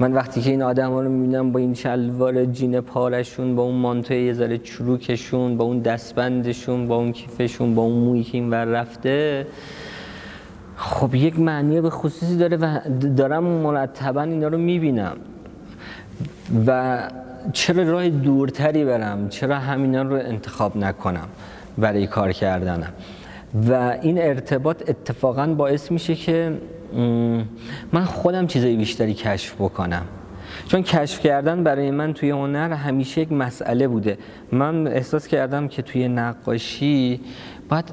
من 0.00 0.12
وقتی 0.12 0.40
که 0.40 0.50
این 0.50 0.62
آدم 0.62 0.90
ها 0.90 1.02
رو 1.02 1.10
می‌بینم 1.10 1.52
با 1.52 1.60
این 1.60 1.74
شلوار 1.74 2.44
جین 2.44 2.80
پارشون 2.80 3.56
با 3.56 3.62
اون 3.62 3.74
مانتوی 3.74 4.22
یه 4.22 4.32
ذره 4.32 4.58
چروکشون 4.58 5.56
با 5.56 5.64
اون 5.64 5.78
دستبندشون 5.78 6.88
با 6.88 6.96
اون 6.96 7.12
کیفشون 7.12 7.74
با 7.74 7.82
اون 7.82 7.98
مویی 7.98 8.24
که 8.24 8.38
این 8.38 8.50
ور 8.50 8.64
رفته 8.64 9.46
خب 10.76 11.14
یک 11.14 11.40
معنی 11.40 11.80
به 11.80 11.90
خصوصی 11.90 12.36
داره 12.36 12.56
و 12.56 12.78
دارم 13.16 13.44
مرتبا 13.44 14.22
اینا 14.22 14.48
رو 14.48 14.58
می‌بینم. 14.58 15.16
و 16.66 16.98
چرا 17.52 17.82
راه 17.82 18.08
دورتری 18.08 18.84
برم؟ 18.84 19.28
چرا 19.28 19.58
همینا 19.58 20.02
رو 20.02 20.14
انتخاب 20.14 20.76
نکنم 20.76 21.28
برای 21.78 22.06
کار 22.06 22.32
کردنم؟ 22.32 22.92
و 23.68 23.96
این 24.02 24.18
ارتباط 24.18 24.90
اتفاقا 24.90 25.46
باعث 25.46 25.90
میشه 25.90 26.14
که 26.14 26.52
من 27.92 28.04
خودم 28.04 28.46
چیزای 28.46 28.76
بیشتری 28.76 29.14
کشف 29.14 29.54
بکنم. 29.54 30.02
چون 30.68 30.82
کشف 30.82 31.20
کردن 31.20 31.64
برای 31.64 31.90
من 31.90 32.12
توی 32.12 32.30
هنر 32.30 32.72
همیشه 32.72 33.20
یک 33.20 33.32
مسئله 33.32 33.88
بوده. 33.88 34.18
من 34.52 34.86
احساس 34.86 35.26
کردم 35.26 35.68
که 35.68 35.82
توی 35.82 36.08
نقاشی 36.08 37.20
باید 37.68 37.84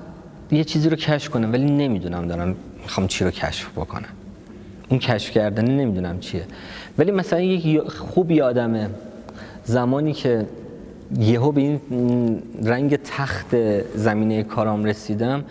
یه 0.51 0.63
چیزی 0.63 0.89
رو 0.89 0.95
کشف 0.95 1.29
کنم 1.29 1.53
ولی 1.53 1.71
نمی‌دونم 1.71 2.27
دارم 2.27 2.55
می‌خوام 2.81 3.07
چی 3.07 3.23
رو 3.23 3.31
کشف 3.31 3.69
بکنم. 3.69 4.09
اون 4.89 4.99
کشف 4.99 5.31
کردن 5.31 5.71
نمی‌دونم 5.71 6.19
چیه. 6.19 6.43
ولی 6.97 7.11
مثلا 7.11 7.41
یک 7.41 7.79
خوب 7.87 8.31
یادمه 8.31 8.89
زمانی 9.63 10.13
که 10.13 10.45
یهو 11.19 11.51
به 11.51 11.61
این 11.61 11.79
رنگ 12.63 12.95
تخت 12.95 13.55
زمینه 13.95 14.43
کارام 14.43 14.83
رسیدم. 14.83 15.43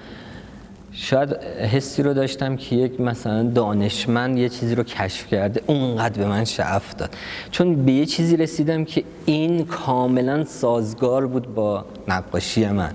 شاید 0.97 1.37
حسی 1.43 2.03
رو 2.03 2.15
داشتم 2.15 2.57
که 2.57 2.77
یک 2.77 3.01
مثلا 3.01 3.43
دانشمند 3.43 4.39
یه 4.39 4.49
چیزی 4.49 4.75
رو 4.75 4.83
کشف 4.83 5.27
کرده 5.27 5.63
اونقدر 5.67 6.19
به 6.19 6.27
من 6.27 6.45
شعف 6.45 6.95
داد. 6.95 7.11
چون 7.51 7.85
به 7.85 7.93
یه 7.93 8.07
چیزی 8.07 8.37
رسیدم 8.37 8.85
که 8.85 9.05
این 9.27 9.65
کاملا 9.65 10.45
سازگار 10.45 11.27
بود 11.27 11.55
با 11.55 11.85
نقاشی 12.09 12.67
من. 12.67 12.93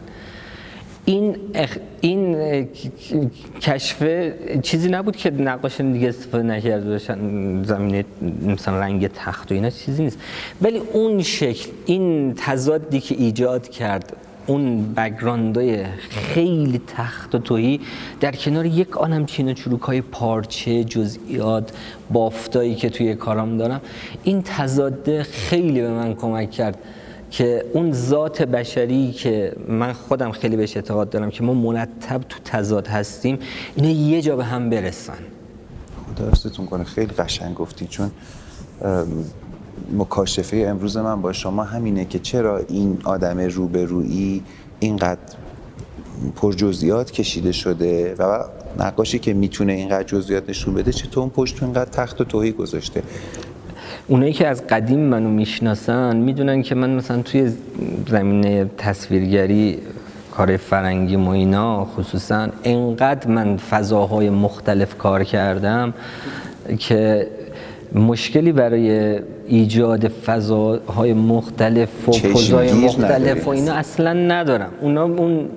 این 1.06 1.36
اخ... 1.54 1.78
این 2.02 2.38
کشف 3.62 4.04
چیزی 4.62 4.90
نبود 4.90 5.16
که 5.16 5.32
نقاشان 5.32 5.92
دیگه 5.92 6.10
استفاده 6.10 6.44
نکرده 6.44 6.90
باشن 6.90 7.64
زمینه 7.64 8.06
مثلا 8.46 8.80
رنگ 8.80 9.08
تخت 9.08 9.52
و 9.52 9.56
اینا 9.56 9.70
چیزی 9.70 10.04
نیست. 10.04 10.20
ولی 10.62 10.78
اون 10.78 11.22
شکل 11.22 11.70
این 11.86 12.34
تضادی 12.38 13.00
که 13.00 13.16
ایجاد 13.16 13.70
کرد 13.70 14.16
اون 14.50 14.94
بگراندای 14.94 15.86
خیلی 16.10 16.82
تخت 16.88 17.36
و 17.36 17.40
توهی 17.40 17.80
در 18.20 18.32
کنار 18.32 18.66
یک 18.66 18.98
آنم 18.98 19.26
چین 19.26 19.50
و 19.50 19.54
چروک 19.54 19.82
های 19.82 20.02
پارچه 20.02 20.84
جزئیات 20.84 21.72
بافتایی 22.12 22.76
که 22.76 22.90
توی 22.90 23.16
کارام 23.16 23.58
دارم 23.58 23.82
این 24.24 24.42
تضاده 24.42 25.24
خیلی 25.24 25.82
به 25.82 25.90
من 25.90 26.14
کمک 26.14 26.52
کرد 26.52 26.78
که 27.32 27.66
اون 27.74 27.92
ذات 27.94 28.42
بشری 28.42 29.12
که 29.12 29.54
من 29.68 29.94
خودم 29.94 30.32
خیلی 30.32 30.58
بهش 30.58 30.76
اعتقاد 30.76 31.10
دارم 31.10 31.30
که 31.30 31.44
ما 31.44 31.54
مرتب 31.54 32.22
تو 32.30 32.40
تضاد 32.46 32.88
هستیم 32.88 33.40
اینا 33.76 33.90
یه 33.90 34.22
جا 34.22 34.36
به 34.36 34.46
هم 34.46 34.70
برسن. 34.70 35.14
خدا 36.16 36.66
کنه. 36.66 36.84
خیلی 36.84 37.14
قشنگ 37.14 37.56
گفتی 37.56 37.88
چون 37.88 38.12
مکاشفه 39.98 40.65
امروز 40.68 40.98
من 40.98 41.22
با 41.22 41.34
شما 41.34 41.63
همینه 41.63 42.06
که 42.06 42.20
چرا 42.20 42.58
این 42.58 42.98
آدم 43.04 43.39
روبرویی 43.39 44.44
اینقدر 44.80 45.20
پر 46.36 46.54
جزئیات 46.54 47.12
کشیده 47.12 47.52
شده 47.52 48.15
و 48.20 48.44
نقاشی 48.80 49.20
که 49.20 49.34
می‌تونه 49.34 49.74
اینقدر 49.74 50.04
جزئیات 50.04 50.50
نشون 50.50 50.74
بده 50.74 50.92
چطور 50.92 51.22
اون 51.22 51.30
پشت 51.30 51.63
اینقدر 51.63 51.89
تخت 51.89 52.22
و 52.22 52.24
توهی 52.24 52.52
گذاشته؟ 52.52 53.04
اونایی 54.08 54.34
که 54.34 54.48
از 54.48 54.68
قدیم 54.68 55.00
منو 55.00 55.30
می‌شناسن 55.30 56.18
می‌دونن 56.18 56.62
که 56.62 56.76
من 56.76 56.89
مثلا 56.89 57.22
توی 57.22 57.52
زمینه 58.10 58.70
تصویرگری 58.78 59.78
کار 60.32 60.58
فرنگی 60.58 61.15
و 61.15 61.30
اینا 61.30 61.86
خصوصا 61.86 62.48
انقدر 62.63 63.28
من 63.28 63.58
فضاهای 63.58 64.30
مختلف 64.30 64.98
کار 64.98 65.24
کردم 65.24 65.94
که 66.80 67.28
مشکلی 67.93 68.52
برای 68.52 69.19
ایجاد 69.47 70.08
فضاهای 70.08 71.13
مختلف 71.13 72.10
و 72.10 72.12
فضای 72.12 72.73
مختلف 72.73 73.47
و 73.47 73.49
اینا 73.49 73.73
اصلا 73.73 74.13
ندارم. 74.13 74.71
اونا 74.82 75.04
اون 75.04 75.49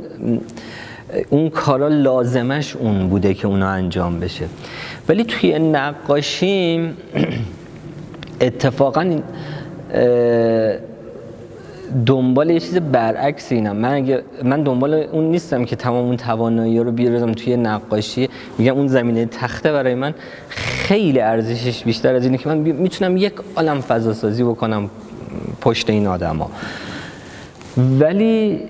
اون 1.30 1.50
کارا 1.50 1.88
لازمش 1.88 2.76
اون 2.76 3.08
بوده 3.08 3.34
که 3.34 3.46
اونا 3.46 3.68
انجام 3.68 4.20
بشه. 4.20 4.44
ولی 5.08 5.24
توی 5.24 5.58
نقاشی 5.58 6.90
اتفاقا 8.40 9.20
دنبال 12.06 12.50
یه 12.50 12.60
چیز 12.60 12.76
برعکس 12.76 13.52
اینم 13.52 13.76
من 13.76 14.22
من 14.44 14.62
دنبال 14.62 14.94
اون 14.94 15.24
نیستم 15.24 15.64
که 15.64 15.76
تمام 15.76 16.04
اون 16.06 16.16
توانایی 16.16 16.78
رو 16.78 16.92
بیارم 16.92 17.32
توی 17.32 17.56
نقاشی. 17.56 18.28
میگم 18.58 18.74
اون 18.74 18.88
زمینه 18.88 19.26
تخته 19.26 19.72
برای 19.72 19.94
من 19.94 20.14
خیلی 20.82 21.20
ارزشش 21.20 21.84
بیشتر 21.84 22.14
از 22.14 22.24
اینه 22.24 22.38
که 22.38 22.48
من 22.48 22.58
می‌تونم 22.58 23.16
یک 23.16 23.32
عالم 23.56 23.80
فضا 23.80 24.12
سازی 24.12 24.44
بکنم 24.44 24.90
پشت 25.60 25.90
این 25.90 26.06
آدما. 26.06 26.50
ولی 27.76 28.60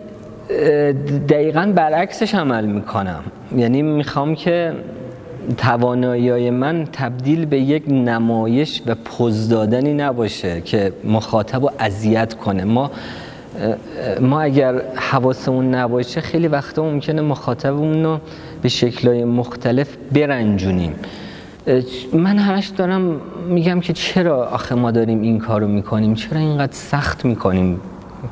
دقیقا 1.28 1.72
برعکسش 1.74 2.34
عمل 2.34 2.66
می‌کنم. 2.66 3.22
یعنی 3.56 3.82
می‌خوام 3.82 4.34
که 4.34 4.72
توانایی 5.58 6.50
من 6.50 6.84
تبدیل 6.92 7.46
به 7.46 7.58
یک 7.58 7.82
نمایش 7.88 8.82
و 8.86 8.94
پوز 8.94 9.48
دادنی 9.48 9.94
نباشه 9.94 10.60
که 10.60 10.92
مخاطب 11.04 11.62
رو 11.62 11.70
اذیت 11.78 12.34
کنه. 12.34 12.64
ما 12.64 12.90
ما 14.20 14.40
اگر 14.40 14.82
حواسمون 14.96 15.74
نباشه 15.74 16.20
خیلی 16.20 16.48
وقتا 16.48 16.82
ممکنه 16.84 17.22
مخاطبمون 17.22 18.04
رو 18.04 18.18
به 18.62 18.68
شکلهای 18.68 19.24
مختلف 19.24 19.88
برنجونیم. 20.12 20.94
من 22.12 22.38
همش 22.38 22.66
دارم 22.66 23.20
میگم 23.48 23.80
که 23.80 23.92
چرا 23.92 24.46
آخه 24.46 24.74
ما 24.74 24.90
داریم 24.90 25.22
این 25.22 25.38
کارو 25.38 25.68
می‌کنیم؟ 25.68 26.14
چرا 26.14 26.40
اینقدر 26.40 26.72
سخت 26.72 27.24
می‌کنیم 27.24 27.80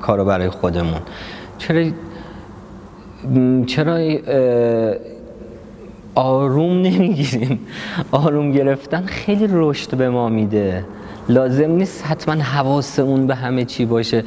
کارو 0.03 0.25
برای 0.25 0.49
خودمون؟ 0.49 1.01
چرا 1.59 1.85
چرا 3.67 4.19
آروم 6.15 6.81
نمی‌گیریم؟ 6.81 7.61
آروم 8.11 8.53
گرفتن 8.53 9.07
خیلی 9.07 9.49
رشد 9.51 9.95
به 9.95 10.11
ما 10.11 10.29
میده. 10.29 10.85
لازم 11.29 11.71
نیست 11.71 12.07
حتما 12.07 12.35
حواسمون 12.35 13.27
به 13.27 13.35
همه 13.35 13.65
چی 13.65 13.85
باشه. 13.85 14.25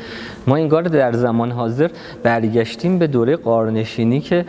ما 0.47 0.56
انگار 0.56 0.82
در 0.82 1.13
زمان 1.13 1.51
حاضر 1.51 1.89
برگشتیم 2.23 2.99
به 2.99 3.08
دوره 3.08 3.36
قارنشینی 3.36 4.19
که 4.19 4.45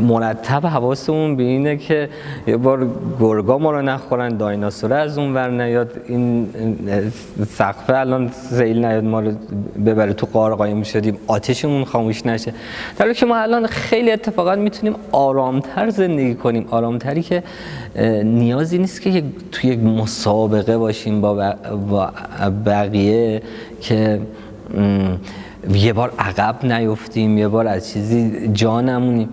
مرتب 0.00 0.66
حواسمون 0.66 1.36
به 1.36 1.42
اینه 1.42 1.76
که 1.76 2.08
یه 2.46 2.56
بار 2.56 2.88
گرگا 3.20 3.58
ما 3.58 3.70
رو 3.70 3.82
نخورن 3.82 4.36
دایناسور 4.36 4.92
از 4.92 5.18
اون 5.18 5.34
ور 5.34 5.50
نیاد. 5.50 5.90
این 6.06 6.48
سقفه 7.48 7.96
الان 7.96 8.30
زیل 8.50 8.84
نیاد 8.84 9.04
ما 9.04 9.20
رو 9.20 9.32
ببره 9.86 10.12
تو 10.12 10.26
قار 10.32 10.54
قایم 10.54 10.82
شدیم. 10.82 11.18
آتشمون 11.26 11.84
خاموش 11.84 12.26
نشه. 12.26 12.54
در 12.98 13.12
که 13.12 13.26
ما 13.26 13.36
الان 13.36 13.66
خیلی 13.66 14.10
اتفاقات 14.10 14.58
می‌تونیم 14.58 14.94
آرامتر 15.12 15.90
زندگی 15.90 16.34
کنیم. 16.34 16.66
آرامتری 16.70 17.22
که 17.22 17.42
نیازی 18.24 18.78
نیست 18.78 19.02
که 19.02 19.22
توی 19.52 19.70
یک 19.70 19.78
مسابقه 19.78 20.78
باشیم 20.78 21.20
با 21.20 21.54
بقیه 22.66 23.42
که 23.80 24.20
یه 25.74 25.92
بار 25.92 26.12
عقب 26.18 26.72
نیفتیم 26.72 27.38
یه 27.38 27.48
بار 27.48 27.66
از 27.66 27.90
چیزی 27.90 28.48
جا 28.52 28.80
نمونیم. 28.80 29.28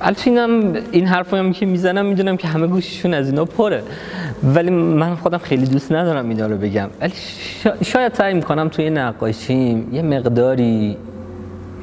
البته 0.00 0.30
اینم 0.30 0.72
این 0.92 1.06
حرف 1.06 1.34
هم 1.34 1.52
که 1.52 1.66
می‌زنم 1.66 2.06
می‌دونم 2.06 2.36
که 2.36 2.48
همه 2.48 2.66
گوششون 2.66 3.14
از 3.14 3.30
اینا 3.30 3.44
پره. 3.44 3.82
ولی 4.54 4.70
من 4.70 5.14
خودم 5.14 5.38
خیلی 5.38 5.66
دوست 5.66 5.92
ندارم 5.92 6.28
اینا 6.28 6.46
رو 6.46 6.56
بگم. 6.56 6.88
ولی 7.00 7.12
شاید 7.84 8.14
سعی 8.14 8.34
می‌کنم 8.34 8.68
توی 8.68 8.90
نقاشیم 8.90 9.94
یه 9.94 10.02
مقداری 10.02 10.96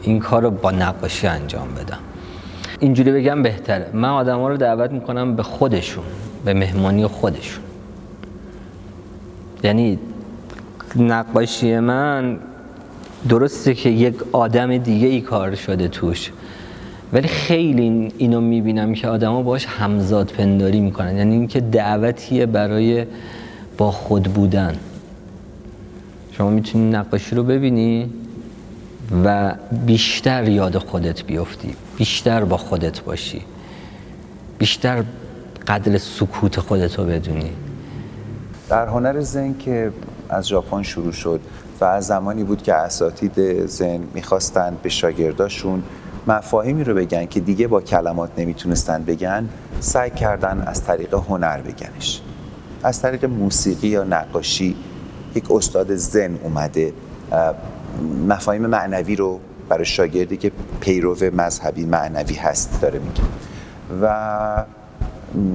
این 0.02 0.20
کار 0.20 0.42
رو 0.42 0.52
با 0.52 0.72
نقاشی 0.72 1.28
انجام 1.28 1.68
بدم. 1.74 2.00
اینجوری 2.80 3.12
بگم 3.12 3.44
بهتره. 3.44 3.90
من 3.94 4.10
آدم 4.10 4.40
ها 4.40 4.50
رو 4.50 4.58
دعوت 4.58 4.92
می‌کنم 4.92 5.36
به 5.36 5.44
خودشون 5.44 6.04
به 6.46 6.54
مهمانی 6.54 7.08
خودشون. 7.08 7.64
یعنی 9.64 10.00
نقاشی 10.96 11.80
من 11.80 12.38
درسته 13.30 13.74
که 13.74 13.90
یک 13.90 14.16
آدم 14.32 14.78
دیگه 14.78 15.08
ای 15.08 15.22
کار 15.22 15.56
شده 15.56 15.88
توش. 15.88 16.32
ولی 17.14 17.28
خیلی 17.28 18.14
اینو 18.18 18.42
می‌بینم 18.42 18.94
که 18.94 19.08
آدما 19.08 19.42
باش 19.42 19.66
همزاد 19.66 20.32
پنداری 20.32 20.80
می‌کنن. 20.80 21.18
یعنی 21.18 21.34
اینکه 21.34 21.62
دعوتیه 21.62 22.46
برای 22.46 23.06
با 23.78 23.92
خود 23.92 24.24
بودن. 24.24 24.76
شما 26.32 26.50
می‌تونی 26.50 26.90
نقاشی 26.90 27.36
رو 27.36 27.44
ببینی 27.44 28.10
و 29.26 29.56
بیشتر 29.86 30.50
یاد 30.50 30.78
خودت 30.78 31.24
بیفتی. 31.24 31.76
بیشتر 31.98 32.44
با 32.44 32.58
خودت 32.58 33.02
باشی. 33.02 33.42
بیشتر 34.58 35.04
قدر 35.68 35.98
سکوت 35.98 36.60
خودت 36.60 37.00
رو 37.00 37.06
بدونی. 37.06 37.52
در 38.70 38.88
هنر 38.88 39.20
زن 39.20 39.56
که 39.60 39.92
از 40.30 40.48
ژاپن 40.48 40.84
شروع 40.84 41.12
شد 41.12 41.40
و 41.82 41.86
از 41.86 42.06
زمانی 42.06 42.44
بود 42.44 42.64
که 42.64 42.74
اساتید 42.74 43.66
زن 43.66 44.00
می‌خواستند 44.14 44.82
به 44.82 44.90
شاگرداشون 44.90 45.84
مفاهیمی 46.28 46.84
رو 46.84 46.94
بگن 46.94 47.26
که 47.26 47.40
دیگه 47.40 47.68
با 47.68 47.82
کلمات 47.82 48.30
نمی‌تونستن 48.38 49.04
بگن 49.04 49.50
سعی 49.80 50.10
کردن 50.10 50.64
از 50.68 50.84
طریق 50.84 51.14
هنر 51.14 51.62
بگنش. 51.62 52.22
از 52.84 53.02
طریق 53.02 53.26
موسیقی 53.26 53.88
یا 53.88 54.04
نقاشی 54.04 54.76
یک 55.36 55.52
استاد 55.52 55.96
زن 55.96 56.40
اومده 56.44 56.94
مفاهیم 58.28 58.66
معنوی 58.66 59.16
رو 59.16 59.40
برای 59.70 59.86
شاگردی 59.86 60.38
که 60.38 60.52
پیرو 60.80 61.16
مذهبی 61.34 61.86
معنوی 61.86 62.36
هست 62.36 62.82
داره 62.82 63.00
میگه. 63.00 63.24
و 64.02 64.66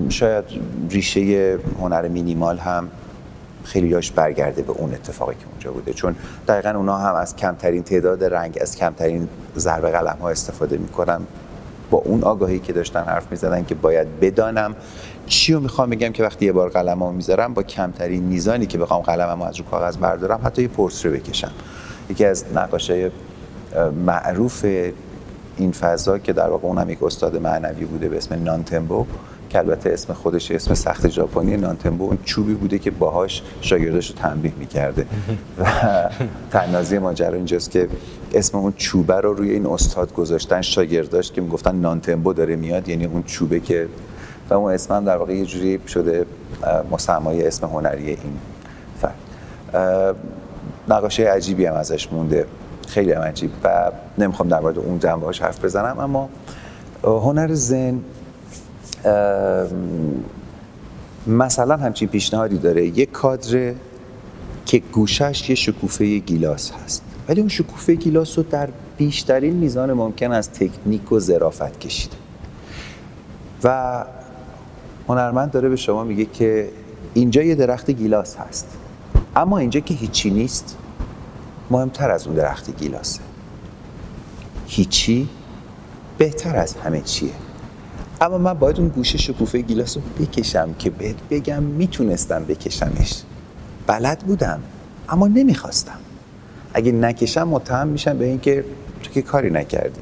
شاید 0.08 0.44
ریشه 0.90 1.58
هنر 1.80 2.08
مینیمال 2.08 2.58
هم 2.58 2.88
خیلی 3.64 3.88
یاش 3.88 4.10
برگرده 4.10 4.62
به 4.62 4.72
اون 4.72 4.94
اتفاقی 4.94 5.34
که 5.34 5.46
اونجا 5.50 5.72
بوده. 5.72 5.92
چون 5.92 6.16
دقیقا 6.48 6.70
اونا 6.70 6.96
هم 6.96 7.14
از 7.14 7.36
کمترین 7.36 7.82
تعداد 7.82 8.24
رنگ 8.24 8.58
از 8.60 8.76
کمترین 8.76 9.28
ضرب 9.56 9.88
قلم 9.88 10.16
ها 10.20 10.30
استفاده 10.30 10.78
می‌کنن. 10.78 11.20
با 11.90 11.98
اون 11.98 12.22
آگاهی 12.24 12.58
که 12.58 12.72
داشتن 12.72 13.00
حرف 13.00 13.30
می‌زدن 13.30 13.64
که 13.64 13.74
باید 13.74 14.20
بدانم. 14.20 14.76
چی 15.26 15.52
رو 15.52 15.60
می‌خوام 15.60 15.90
بگم 15.90 16.12
که 16.12 16.22
وقتی 16.22 16.46
یه 16.46 16.52
بار 16.52 16.68
قلم 16.68 16.98
ها 17.02 17.12
می‌ذارم 17.12 17.54
با 17.54 17.62
کمترین 17.62 18.22
میزانی 18.22 18.66
که 18.66 18.78
بخوام 18.78 19.02
قلمم 19.02 19.42
از 19.42 19.56
رو 19.56 19.64
کاغذ 19.64 19.96
بردارم 19.96 20.40
حتی 20.44 20.62
یه 20.62 20.68
پورتره 20.68 21.10
بکشم. 21.10 21.50
یکی 22.10 22.24
از 22.24 22.44
نقاشای 22.54 23.10
معروف 24.06 24.64
این 25.56 25.72
فضا 25.72 26.18
که 26.18 26.32
در 26.32 26.48
واقع 26.48 26.68
اونم 26.68 26.90
یک 26.90 27.02
استاد 27.02 27.36
معنوی 27.36 27.84
بوده 27.84 28.08
به 28.08 28.16
اسم 28.16 28.44
نانتمبو 28.44 29.06
که 29.50 29.58
البته 29.58 29.90
اسم 29.90 30.12
خودش 30.12 30.50
اسم 30.50 30.74
سخت 30.74 31.08
ژاپنی 31.08 31.56
نانتمبو 31.56 32.04
اون 32.04 32.18
چوبی 32.24 32.54
بوده 32.54 32.78
که 32.78 32.90
باهاش 32.90 33.42
شاگردش 33.60 34.10
رو 34.10 34.16
تنبیه 34.16 34.52
می‌کرده. 34.58 35.06
و 35.58 35.64
تنازی 36.50 36.98
ماجرا 36.98 37.34
اینجاست 37.34 37.70
که 37.70 37.88
اسم 38.34 38.58
اون 38.58 38.72
چوبه 38.76 39.14
رو 39.14 39.34
روی 39.34 39.50
این 39.50 39.66
استاد 39.66 40.14
گذاشتن 40.14 40.60
شاگرداش 40.60 41.32
که 41.32 41.40
می‌گفتن 41.40 41.76
نانتمبو 41.76 42.32
داره 42.32 42.56
میاد 42.56 42.88
یعنی 42.88 43.04
اون 43.04 43.22
چوبه 43.22 43.60
که 43.60 43.88
و 44.50 44.54
اون 44.54 44.72
اسم 44.72 44.94
هم 44.94 45.04
در 45.04 45.16
واقع 45.16 45.34
یه 45.34 45.44
جوری 45.44 45.80
شده 45.88 46.26
مسمای 46.90 47.46
اسم 47.46 47.66
هنری 47.66 48.06
این 48.06 48.18
فرد 49.00 49.14
نقاشه 50.88 51.28
عجیبی 51.28 51.66
هم 51.66 51.74
ازش 51.74 52.12
مونده. 52.12 52.46
خیلی 52.88 53.12
هم 53.12 53.22
عجیب. 53.22 53.50
و 53.64 53.90
نمی‌خوام 54.18 54.48
در 54.48 54.60
مورد 54.60 54.78
اون 54.78 54.98
جنبه 54.98 55.26
حرف 55.40 55.64
بزنم 55.64 55.98
اما 55.98 56.28
هنر 57.02 57.54
زن 57.54 58.00
مثلا 61.26 61.76
همچین 61.76 62.08
پیشنهادی 62.08 62.58
داره. 62.58 62.86
یک 62.86 63.12
کادر 63.12 63.72
که 64.66 64.78
گوشش 64.78 65.50
یه 65.50 65.54
شکوفه 65.54 66.18
گیلاس 66.18 66.72
هست. 66.72 67.02
ولی 67.28 67.40
اون 67.40 67.48
شکوفه 67.48 67.94
گیلاس 67.94 68.38
رو 68.38 68.44
در 68.50 68.68
بیشترین 68.96 69.54
میزان 69.54 69.92
ممکن 69.92 70.32
از 70.32 70.52
تکنیک 70.52 71.12
و 71.12 71.20
ظرافت 71.20 71.80
کشیده. 71.80 72.16
و 73.64 74.04
هنرمند 75.08 75.50
داره 75.50 75.68
به 75.68 75.76
شما 75.76 76.04
میگه 76.04 76.24
که 76.24 76.68
اینجا 77.14 77.42
یه 77.42 77.54
درخت 77.54 77.90
گیلاس 77.90 78.36
هست. 78.36 78.68
اما 79.36 79.58
اینجا 79.58 79.80
که 79.80 79.94
هیچی 79.94 80.30
نیست 80.30 80.76
مهمتر 81.70 82.10
از 82.10 82.26
اون 82.26 82.36
درخت 82.36 82.76
گیلاسه. 82.76 83.20
هیچی 84.66 85.28
بهتر 86.18 86.56
از 86.56 86.74
همه 86.74 87.00
چیه. 87.00 87.30
اما 88.22 88.38
من 88.38 88.54
باید 88.54 88.78
اون 88.78 88.88
گوشه 88.88 89.18
شکوفه 89.18 89.58
گیلاس 89.58 89.96
رو 89.96 90.02
بکشم 90.18 90.68
که 90.78 90.90
بهت 90.90 91.16
بگم 91.30 91.62
می‌تونستم 91.62 92.44
بکشمش. 92.44 93.22
بلد 93.86 94.18
بودم 94.18 94.60
اما 95.08 95.26
نمی‌خواستم. 95.26 95.98
اگه 96.74 96.92
نکشم 96.92 97.48
متهم 97.48 97.88
میشم 97.88 98.18
به 98.18 98.24
اینکه 98.24 98.64
تو 99.02 99.10
که 99.12 99.22
کاری 99.22 99.50
نکردی. 99.50 100.00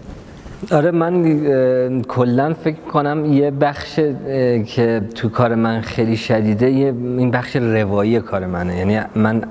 آره 0.71 0.91
من 0.91 2.03
کلا 2.03 2.55
فکر 2.55 2.81
کنم 2.81 3.33
یه 3.33 3.51
بخش 3.51 3.95
که 4.67 5.03
تو 5.15 5.29
کار 5.29 5.55
من 5.55 5.81
خیلی 5.81 6.17
شدیده 6.17 6.67
این 6.67 7.31
بخش 7.31 7.57
روایی 7.57 8.21
کار 8.21 8.47
منه. 8.47 8.77
یعنی 8.77 9.01
من 9.15 9.43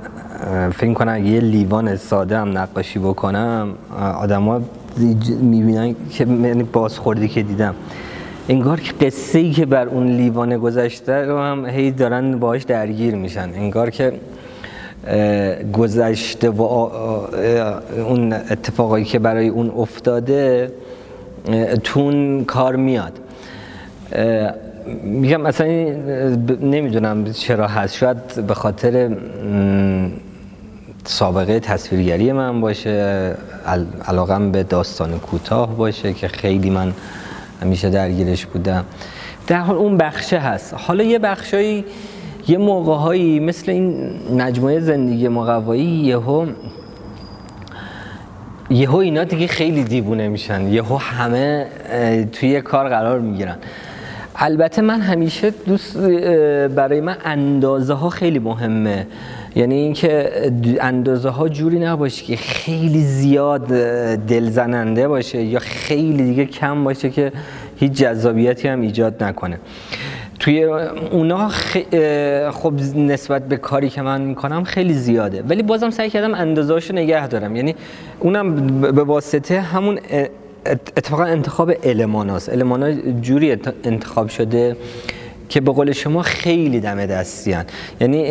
فکر 0.72 0.94
کنم 0.94 1.26
یه 1.26 1.40
لیوان 1.40 1.96
ساده 1.96 2.38
هم 2.38 2.58
نقاشی 2.58 3.00
بکنم 3.00 3.74
آدما 4.20 4.62
می‌بینن 5.42 5.96
که 6.10 6.26
یعنی 6.26 6.64
بازخوردی 6.64 7.28
که 7.28 7.44
دیدم. 7.44 7.76
انگار 8.50 8.80
که 8.80 8.94
قصه 9.06 9.40
ای 9.40 9.52
که 9.52 9.66
بر 9.66 9.88
اون 9.88 10.08
لیوان 10.08 10.58
گذشته 10.58 11.26
رو 11.26 11.40
هم 11.40 11.66
هی 11.66 11.92
دارن 11.92 12.40
باهاش 12.40 12.64
درگیر 12.64 13.16
میشن. 13.16 13.50
انگار 13.56 13.90
که 13.90 14.14
گذشته 15.74 16.50
و 16.50 16.62
اون 16.62 18.34
اتفاقایی 18.34 19.06
که 19.06 19.20
برای 19.20 19.48
اون 19.48 19.72
افتاده 19.78 20.72
تون 21.84 22.46
کار 22.46 22.76
میاد. 22.76 23.20
میگم 25.04 25.46
اصلا 25.46 25.68
نمی‌دونم 26.62 27.32
چرا 27.32 27.68
هست. 27.68 27.96
شاید 27.96 28.48
به 28.48 28.54
خاطر 28.54 29.18
سابقه 31.06 31.60
تصویرگری 31.60 32.32
من 32.32 32.62
باشه 32.62 33.36
علاقم 34.08 34.52
به 34.52 34.64
داستان 34.64 35.20
کوتاه 35.20 35.76
باشه 35.78 36.14
که 36.14 36.28
خیلی 36.28 36.70
من 36.70 36.94
همیشه 37.62 37.90
درگیرش 37.90 38.46
بودم. 38.46 38.86
در 39.48 39.60
حال 39.60 39.76
اون 39.76 39.98
بخشه 39.98 40.40
هست. 40.40 40.74
حالا 40.78 41.04
یه 41.04 41.20
بخشایی 41.20 41.86
یه 42.48 42.58
موقعهایی 42.58 43.40
مثل 43.40 43.72
این 43.72 44.12
مجموعه 44.38 44.80
زندگی 44.80 45.28
مقوایی 45.28 45.84
یهو 45.84 46.46
یهو 48.70 48.96
اینا 48.96 49.24
دیگه 49.24 49.48
خیلی 49.48 49.84
دیوونه 49.84 50.28
میشن. 50.28 50.68
یهو 50.68 50.98
همه 50.98 51.68
توی 52.32 52.62
کار 52.62 52.90
قرار 52.90 53.20
می‌گیرن. 53.20 53.56
البته 54.36 54.82
من 54.82 55.02
همیشه 55.02 55.50
دوست 55.50 55.98
برای 56.68 57.02
من 57.02 57.18
اندازه 57.26 57.94
ها 57.94 58.10
خیلی 58.10 58.40
مهمه. 58.40 59.08
یعنی 59.58 59.76
اینکه 59.76 60.32
اندازه 60.82 61.30
ها 61.30 61.50
جوری 61.50 61.80
نباشه 61.80 62.26
که 62.26 62.36
خیلی 62.36 63.02
زیاد 63.02 63.68
دلزننده 64.28 65.08
باشه 65.08 65.44
یا 65.44 65.60
خیلی 65.60 66.24
دیگه 66.24 66.46
کم 66.46 66.84
باشه 66.84 67.10
که 67.10 67.32
هیچ 67.78 67.92
جذابیتی 67.92 68.68
هم 68.68 68.82
ایجاد 68.82 69.24
نکنه. 69.24 69.60
توی 70.40 70.64
اونا 70.64 71.50
خب 72.52 72.74
نسبت 72.96 73.48
به 73.48 73.58
کاری 73.58 73.90
که 73.90 74.02
من 74.02 74.22
می‌کنم 74.22 74.64
خیلی 74.64 74.94
زیاده. 74.94 75.42
ولی 75.42 75.64
بازم 75.64 75.90
سعی 75.90 76.10
کردم 76.10 76.34
اندازهاشو 76.34 76.94
نگه 76.94 77.28
دارم. 77.28 77.56
یعنی 77.56 77.76
اونم 78.20 78.56
به 78.82 79.04
واسطه 79.04 79.62
همون 79.62 80.00
اتفاقا 80.66 81.24
انتخاب 81.24 81.72
المان 81.84 82.30
هست 82.30 82.50
المان 82.50 82.84
ها 82.84 82.92
جوری 83.22 83.58
انتخاب 83.84 84.28
شده 84.28 84.76
که 85.50 85.62
به 85.62 85.72
قول 85.72 85.92
شما 85.92 86.22
خیلی 86.22 86.80
دم 86.80 87.06
دستی 87.06 87.56
یعنی 88.02 88.26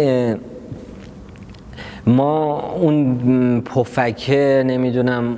ما 2.06 2.60
اون 2.60 3.60
پفکه 3.60 4.64
نمی‌دونم 4.66 5.36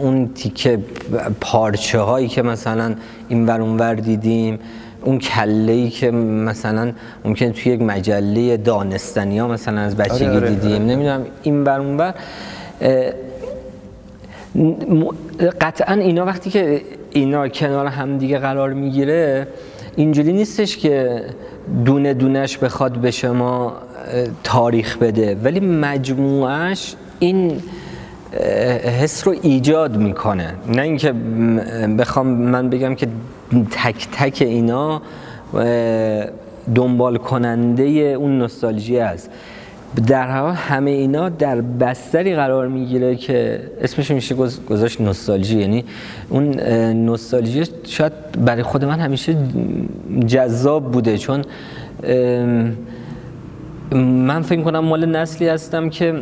اون 0.00 0.30
تیکه 0.34 0.78
پارچه 1.40 1.98
هایی 1.98 2.28
که 2.28 2.42
مثلا 2.42 2.94
این 3.28 3.46
ور 3.46 3.60
اون 3.60 3.94
دیدیم 3.94 4.58
اون 5.04 5.18
کله 5.18 5.72
ای 5.72 5.90
که 5.90 6.10
مثلا 6.10 6.92
ممکن 7.24 7.52
توی 7.52 7.72
یک 7.72 7.82
مجله 7.82 8.56
دانستانی 8.56 9.38
ها 9.38 9.48
مثلا 9.48 9.80
از 9.80 9.96
بچگی 9.96 10.24
آره 10.24 10.36
آره 10.36 10.50
دیدیم 10.50 10.72
آره. 10.72 10.82
نمی‌دونم 10.82 11.26
این 11.42 11.64
بر 11.64 11.80
اون 11.80 11.96
بر 11.96 12.14
قطعا 15.60 15.94
اینا 15.94 16.24
وقتی 16.24 16.50
که 16.50 16.82
اینا 17.10 17.48
کنار 17.48 17.86
هم 17.86 18.18
دیگه 18.18 18.38
قرار 18.38 18.72
می‌گیره 18.72 19.46
اینجوری 19.96 20.32
نیستش 20.32 20.76
که 20.76 21.22
دونه 21.84 22.14
دونش 22.14 22.58
بخواد 22.58 22.92
به 22.92 23.10
شما 23.10 23.72
تاریخ 24.44 24.98
بده. 24.98 25.34
ولی 25.44 25.60
مجموعش 25.60 26.94
این 27.18 27.62
حس 29.00 29.26
رو 29.26 29.34
ایجاد 29.42 29.96
می‌کنه. 29.96 30.54
نه 30.68 30.82
اینکه 30.82 31.12
بخوام 31.98 32.26
من 32.26 32.70
بگم 32.70 32.94
که 32.94 33.06
تک 33.70 34.08
تک 34.12 34.42
اینا 34.42 35.02
دنبال 36.74 37.16
کننده 37.16 37.82
اون 37.82 38.38
نوستالژی 38.38 38.98
است 38.98 39.30
در 40.06 40.30
حال 40.40 40.54
همه 40.54 40.90
اینا 40.90 41.28
در 41.28 41.60
بستری 41.60 42.34
قرار 42.34 42.68
می‌گیره 42.68 43.16
که 43.16 43.60
اسمش 43.82 44.10
میشه 44.10 44.34
گذاشت 44.68 45.00
نوستالژی. 45.00 45.58
یعنی 45.58 45.84
اون 46.28 46.60
نوستالژی 46.92 47.64
شاید 47.84 48.12
برای 48.44 48.62
خود 48.62 48.84
من 48.84 49.00
همیشه 49.00 49.36
جذاب 50.26 50.92
بوده 50.92 51.18
چون 51.18 51.44
من 53.96 54.42
فکر 54.42 54.62
کنم 54.62 54.78
مال 54.78 55.06
نسلی 55.06 55.48
هستم 55.48 55.88
که 55.88 56.14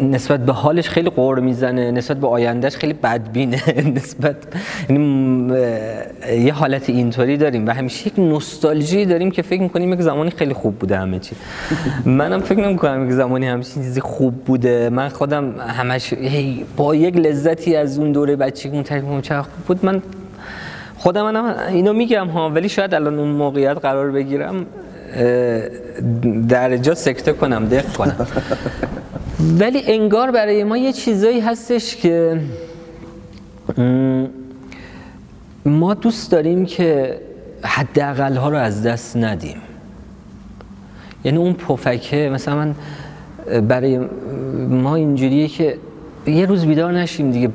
نسبت 0.00 0.46
به 0.46 0.52
حالش 0.52 0.88
خیلی 0.88 1.10
قور 1.10 1.40
می‌زنه 1.40 1.90
نسبت 1.90 2.16
به 2.16 2.26
آیندهش 2.26 2.76
خیلی 2.76 2.92
بدبینه. 2.92 3.62
نسبت 3.96 4.36
یعنی 4.88 5.52
یه 6.44 6.52
حالت 6.52 6.90
اینطوری 6.90 7.36
داریم 7.36 7.66
و 7.66 7.70
همیشه 7.70 8.06
یک 8.06 8.18
نوستالژی 8.18 9.06
داریم 9.06 9.30
که 9.30 9.42
فکر 9.42 9.62
می‌کنیم 9.62 9.92
یک 9.92 10.00
زمانی 10.00 10.30
خیلی 10.30 10.54
خوب 10.54 10.78
بوده 10.78 10.98
همه 10.98 11.18
چی. 11.18 11.36
منم 12.04 12.40
فکر 12.40 12.60
نمی‌کنم 12.60 13.06
یک 13.06 13.12
زمانی 13.12 13.46
همیشه 13.46 13.74
چیزی 13.74 14.00
خوب 14.00 14.34
بوده. 14.34 14.90
من 14.90 15.08
خودم 15.08 15.54
همش 15.60 16.14
با 16.76 16.94
یک 16.94 17.16
لذتی 17.16 17.76
از 17.76 17.98
اون 17.98 18.12
دوره 18.12 18.36
بچگی 18.36 18.84
کنم 18.84 19.20
چقدر 19.20 19.42
خوب 19.42 19.52
بود. 19.66 19.84
من 19.84 20.02
خودم 20.96 21.22
منم 21.22 21.54
اینو 21.68 21.92
میگم 21.92 22.28
ها 22.28 22.50
ولی 22.50 22.68
شاید 22.68 22.94
الان 22.94 23.18
اون 23.18 23.28
موقعیت 23.28 23.78
قرار 23.78 24.10
بگیرم. 24.10 24.66
در 26.48 26.76
جا 26.76 26.94
سکته 26.94 27.32
کنم 27.32 27.64
دق 27.64 27.92
کنم. 27.92 28.26
ولی 29.58 29.82
انگار 29.86 30.30
برای 30.30 30.64
ما 30.64 30.76
یه 30.76 30.92
چیزایی 30.92 31.40
هستش 31.40 31.96
که 31.96 32.40
ما 35.64 35.94
دوست 35.94 36.32
داریم 36.32 36.66
که 36.66 37.20
حداقل 37.62 38.36
ها 38.36 38.48
رو 38.48 38.56
از 38.56 38.82
دست 38.82 39.16
ندیم. 39.16 39.56
یعنی 41.24 41.38
اون 41.38 41.52
پفکه 41.52 42.30
مثلا 42.32 42.54
من 42.54 42.74
برای 43.68 43.98
ما 44.68 44.96
اینجوریه 44.96 45.48
که 45.48 45.78
یه 46.26 46.46
روز 46.46 46.66
بیدار 46.66 46.92
نشیم 46.92 47.30
دیگه 47.30 47.50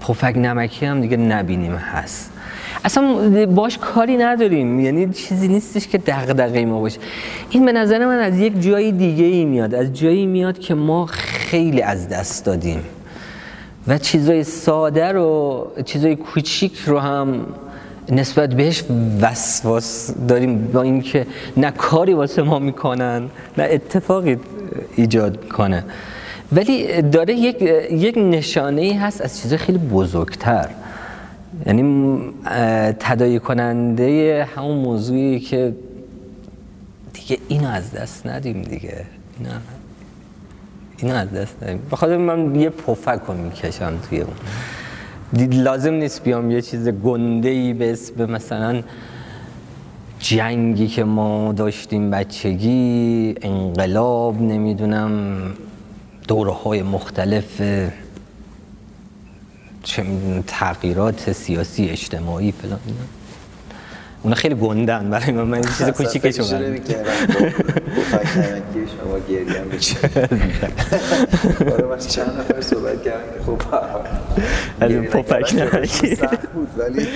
پفک 0.00 0.34
نمکی 0.36 0.86
هم 0.86 1.00
دیگه 1.00 1.16
نبینیم 1.16 1.72
هست. 1.72 2.31
اصلا 2.84 3.46
باش 3.46 3.78
کاری 3.78 4.16
نداریم. 4.16 4.80
یعنی 4.80 5.12
چیزی 5.12 5.48
نیستش 5.48 5.88
که 5.88 5.98
دغدغه 5.98 6.64
ما 6.64 6.80
باشه. 6.80 6.98
این 7.50 7.64
به 7.64 7.72
نظر 7.72 8.06
من 8.06 8.18
از 8.18 8.38
یک 8.38 8.62
جای 8.62 8.92
دیگه 8.92 9.24
ای 9.24 9.44
میاد. 9.44 9.74
از 9.74 9.92
جایی 9.92 10.26
میاد 10.26 10.58
که 10.58 10.74
ما 10.74 11.06
خیلی 11.06 11.82
از 11.82 12.08
دست 12.08 12.44
دادیم. 12.44 12.80
و 13.88 13.98
چیزای 13.98 14.44
ساده 14.44 15.12
رو 15.12 15.66
چیزای 15.84 16.16
کوچیک 16.16 16.78
رو 16.86 16.98
هم 16.98 17.46
نسبت 18.08 18.54
بهش 18.54 18.84
وسواس 19.20 20.14
داریم. 20.28 20.70
با 20.72 20.82
اینکه 20.82 21.26
نه 21.56 21.70
کاری 21.70 22.12
واسه 22.12 22.42
ما 22.42 22.58
می‌کنن 22.58 23.22
نه 23.58 23.68
اتفاقی 23.70 24.36
ایجاد 24.96 25.44
می‌کنه 25.44 25.84
ولی 26.52 27.02
داره 27.02 27.34
یک, 27.34 27.62
یک 27.90 28.18
نشانه 28.18 28.82
ای 28.82 28.92
هست 28.92 29.20
از 29.20 29.40
چیزای 29.40 29.58
خیلی 29.58 29.78
بزرگتر. 29.78 30.68
یعنی 31.66 32.20
تدایی 33.00 33.38
کننده 33.38 34.48
همون 34.56 34.76
موضوعی 34.76 35.40
که 35.40 35.74
دیگه 37.12 37.38
اینو 37.48 37.68
از 37.68 37.92
دست 37.92 38.26
ندیم 38.26 38.62
دیگه. 38.62 39.04
اینا 39.38 39.50
اینو 40.98 41.14
از 41.14 41.32
دست 41.32 41.62
ندیم. 41.62 41.82
بخاطر 41.90 42.16
من 42.16 42.54
یه 42.54 42.70
پفک 42.70 43.20
رو 43.28 43.34
می‌کشم 43.34 43.98
توی 44.08 44.20
اون. 44.20 44.34
لازم 45.50 45.94
نیست 45.94 46.24
بیام 46.24 46.50
یه 46.50 46.62
چیز 46.62 46.88
گنده 46.88 47.48
ای 47.48 47.72
به 47.72 47.92
اسم 47.92 48.30
مثلا 48.30 48.82
جنگی 50.18 50.88
که 50.88 51.04
ما 51.04 51.52
داشتیم 51.52 52.10
بچگی 52.10 53.34
انقلاب 53.42 54.42
نمی‌دونم 54.42 55.42
دوره 56.28 56.52
های 56.52 56.82
مختلف 56.82 57.62
چه 59.82 60.04
تغییرات 60.46 61.32
سیاسی 61.32 61.88
اجتماعی 61.90 62.52
فلان 62.52 62.80
اونا 64.22 64.36
خیلی 64.36 64.54
گندن 64.54 65.10
برای 65.10 65.32
من. 65.32 65.42
من 65.42 65.62
چیز 65.62 65.82
کوچیکه 65.88 66.30
شما 66.30 66.46
شما 66.46 66.58
گریه 69.28 69.62
من 71.90 71.98
چند 71.98 72.38
نفر 72.38 72.60
صحبت 72.60 73.02
کردم 73.02 73.18
که 73.34 73.40
خب 73.46 73.62
از 74.80 74.92
پفک 74.92 75.54
نمکی 75.54 76.16
بود 76.54 76.68
ولی 76.76 77.06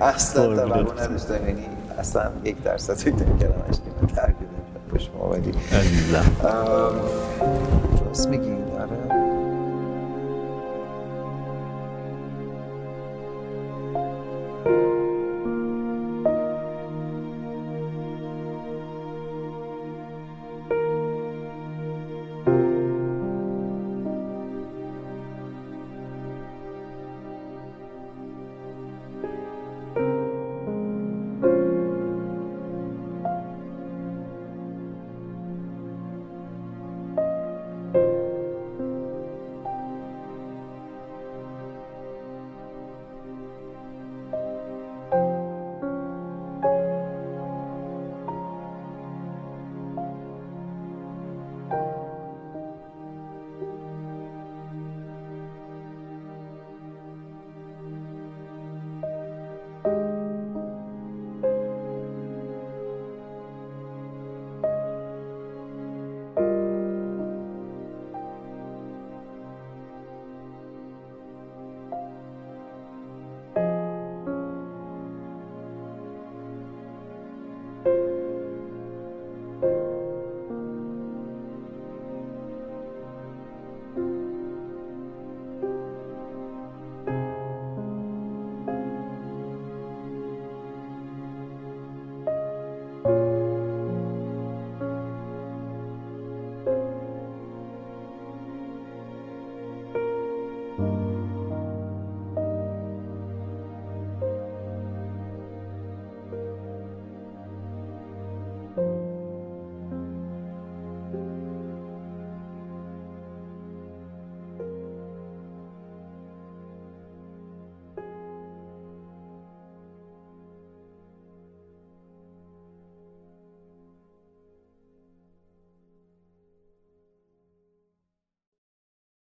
اصلا 0.00 0.56
توقع 0.56 1.04
نداشتم 1.04 1.34
یعنی 1.46 1.62
اصلا 1.98 2.30
یک 2.44 2.62
درصد 2.62 2.94
فکر 2.94 3.14
نمی‌کردم 3.14 3.62
اشکی 3.70 3.82
شما. 5.06 5.30
ولی 5.30 5.52
عزیزم. 5.72 6.36
راست 8.06 8.28
میگی؟ 8.28 8.56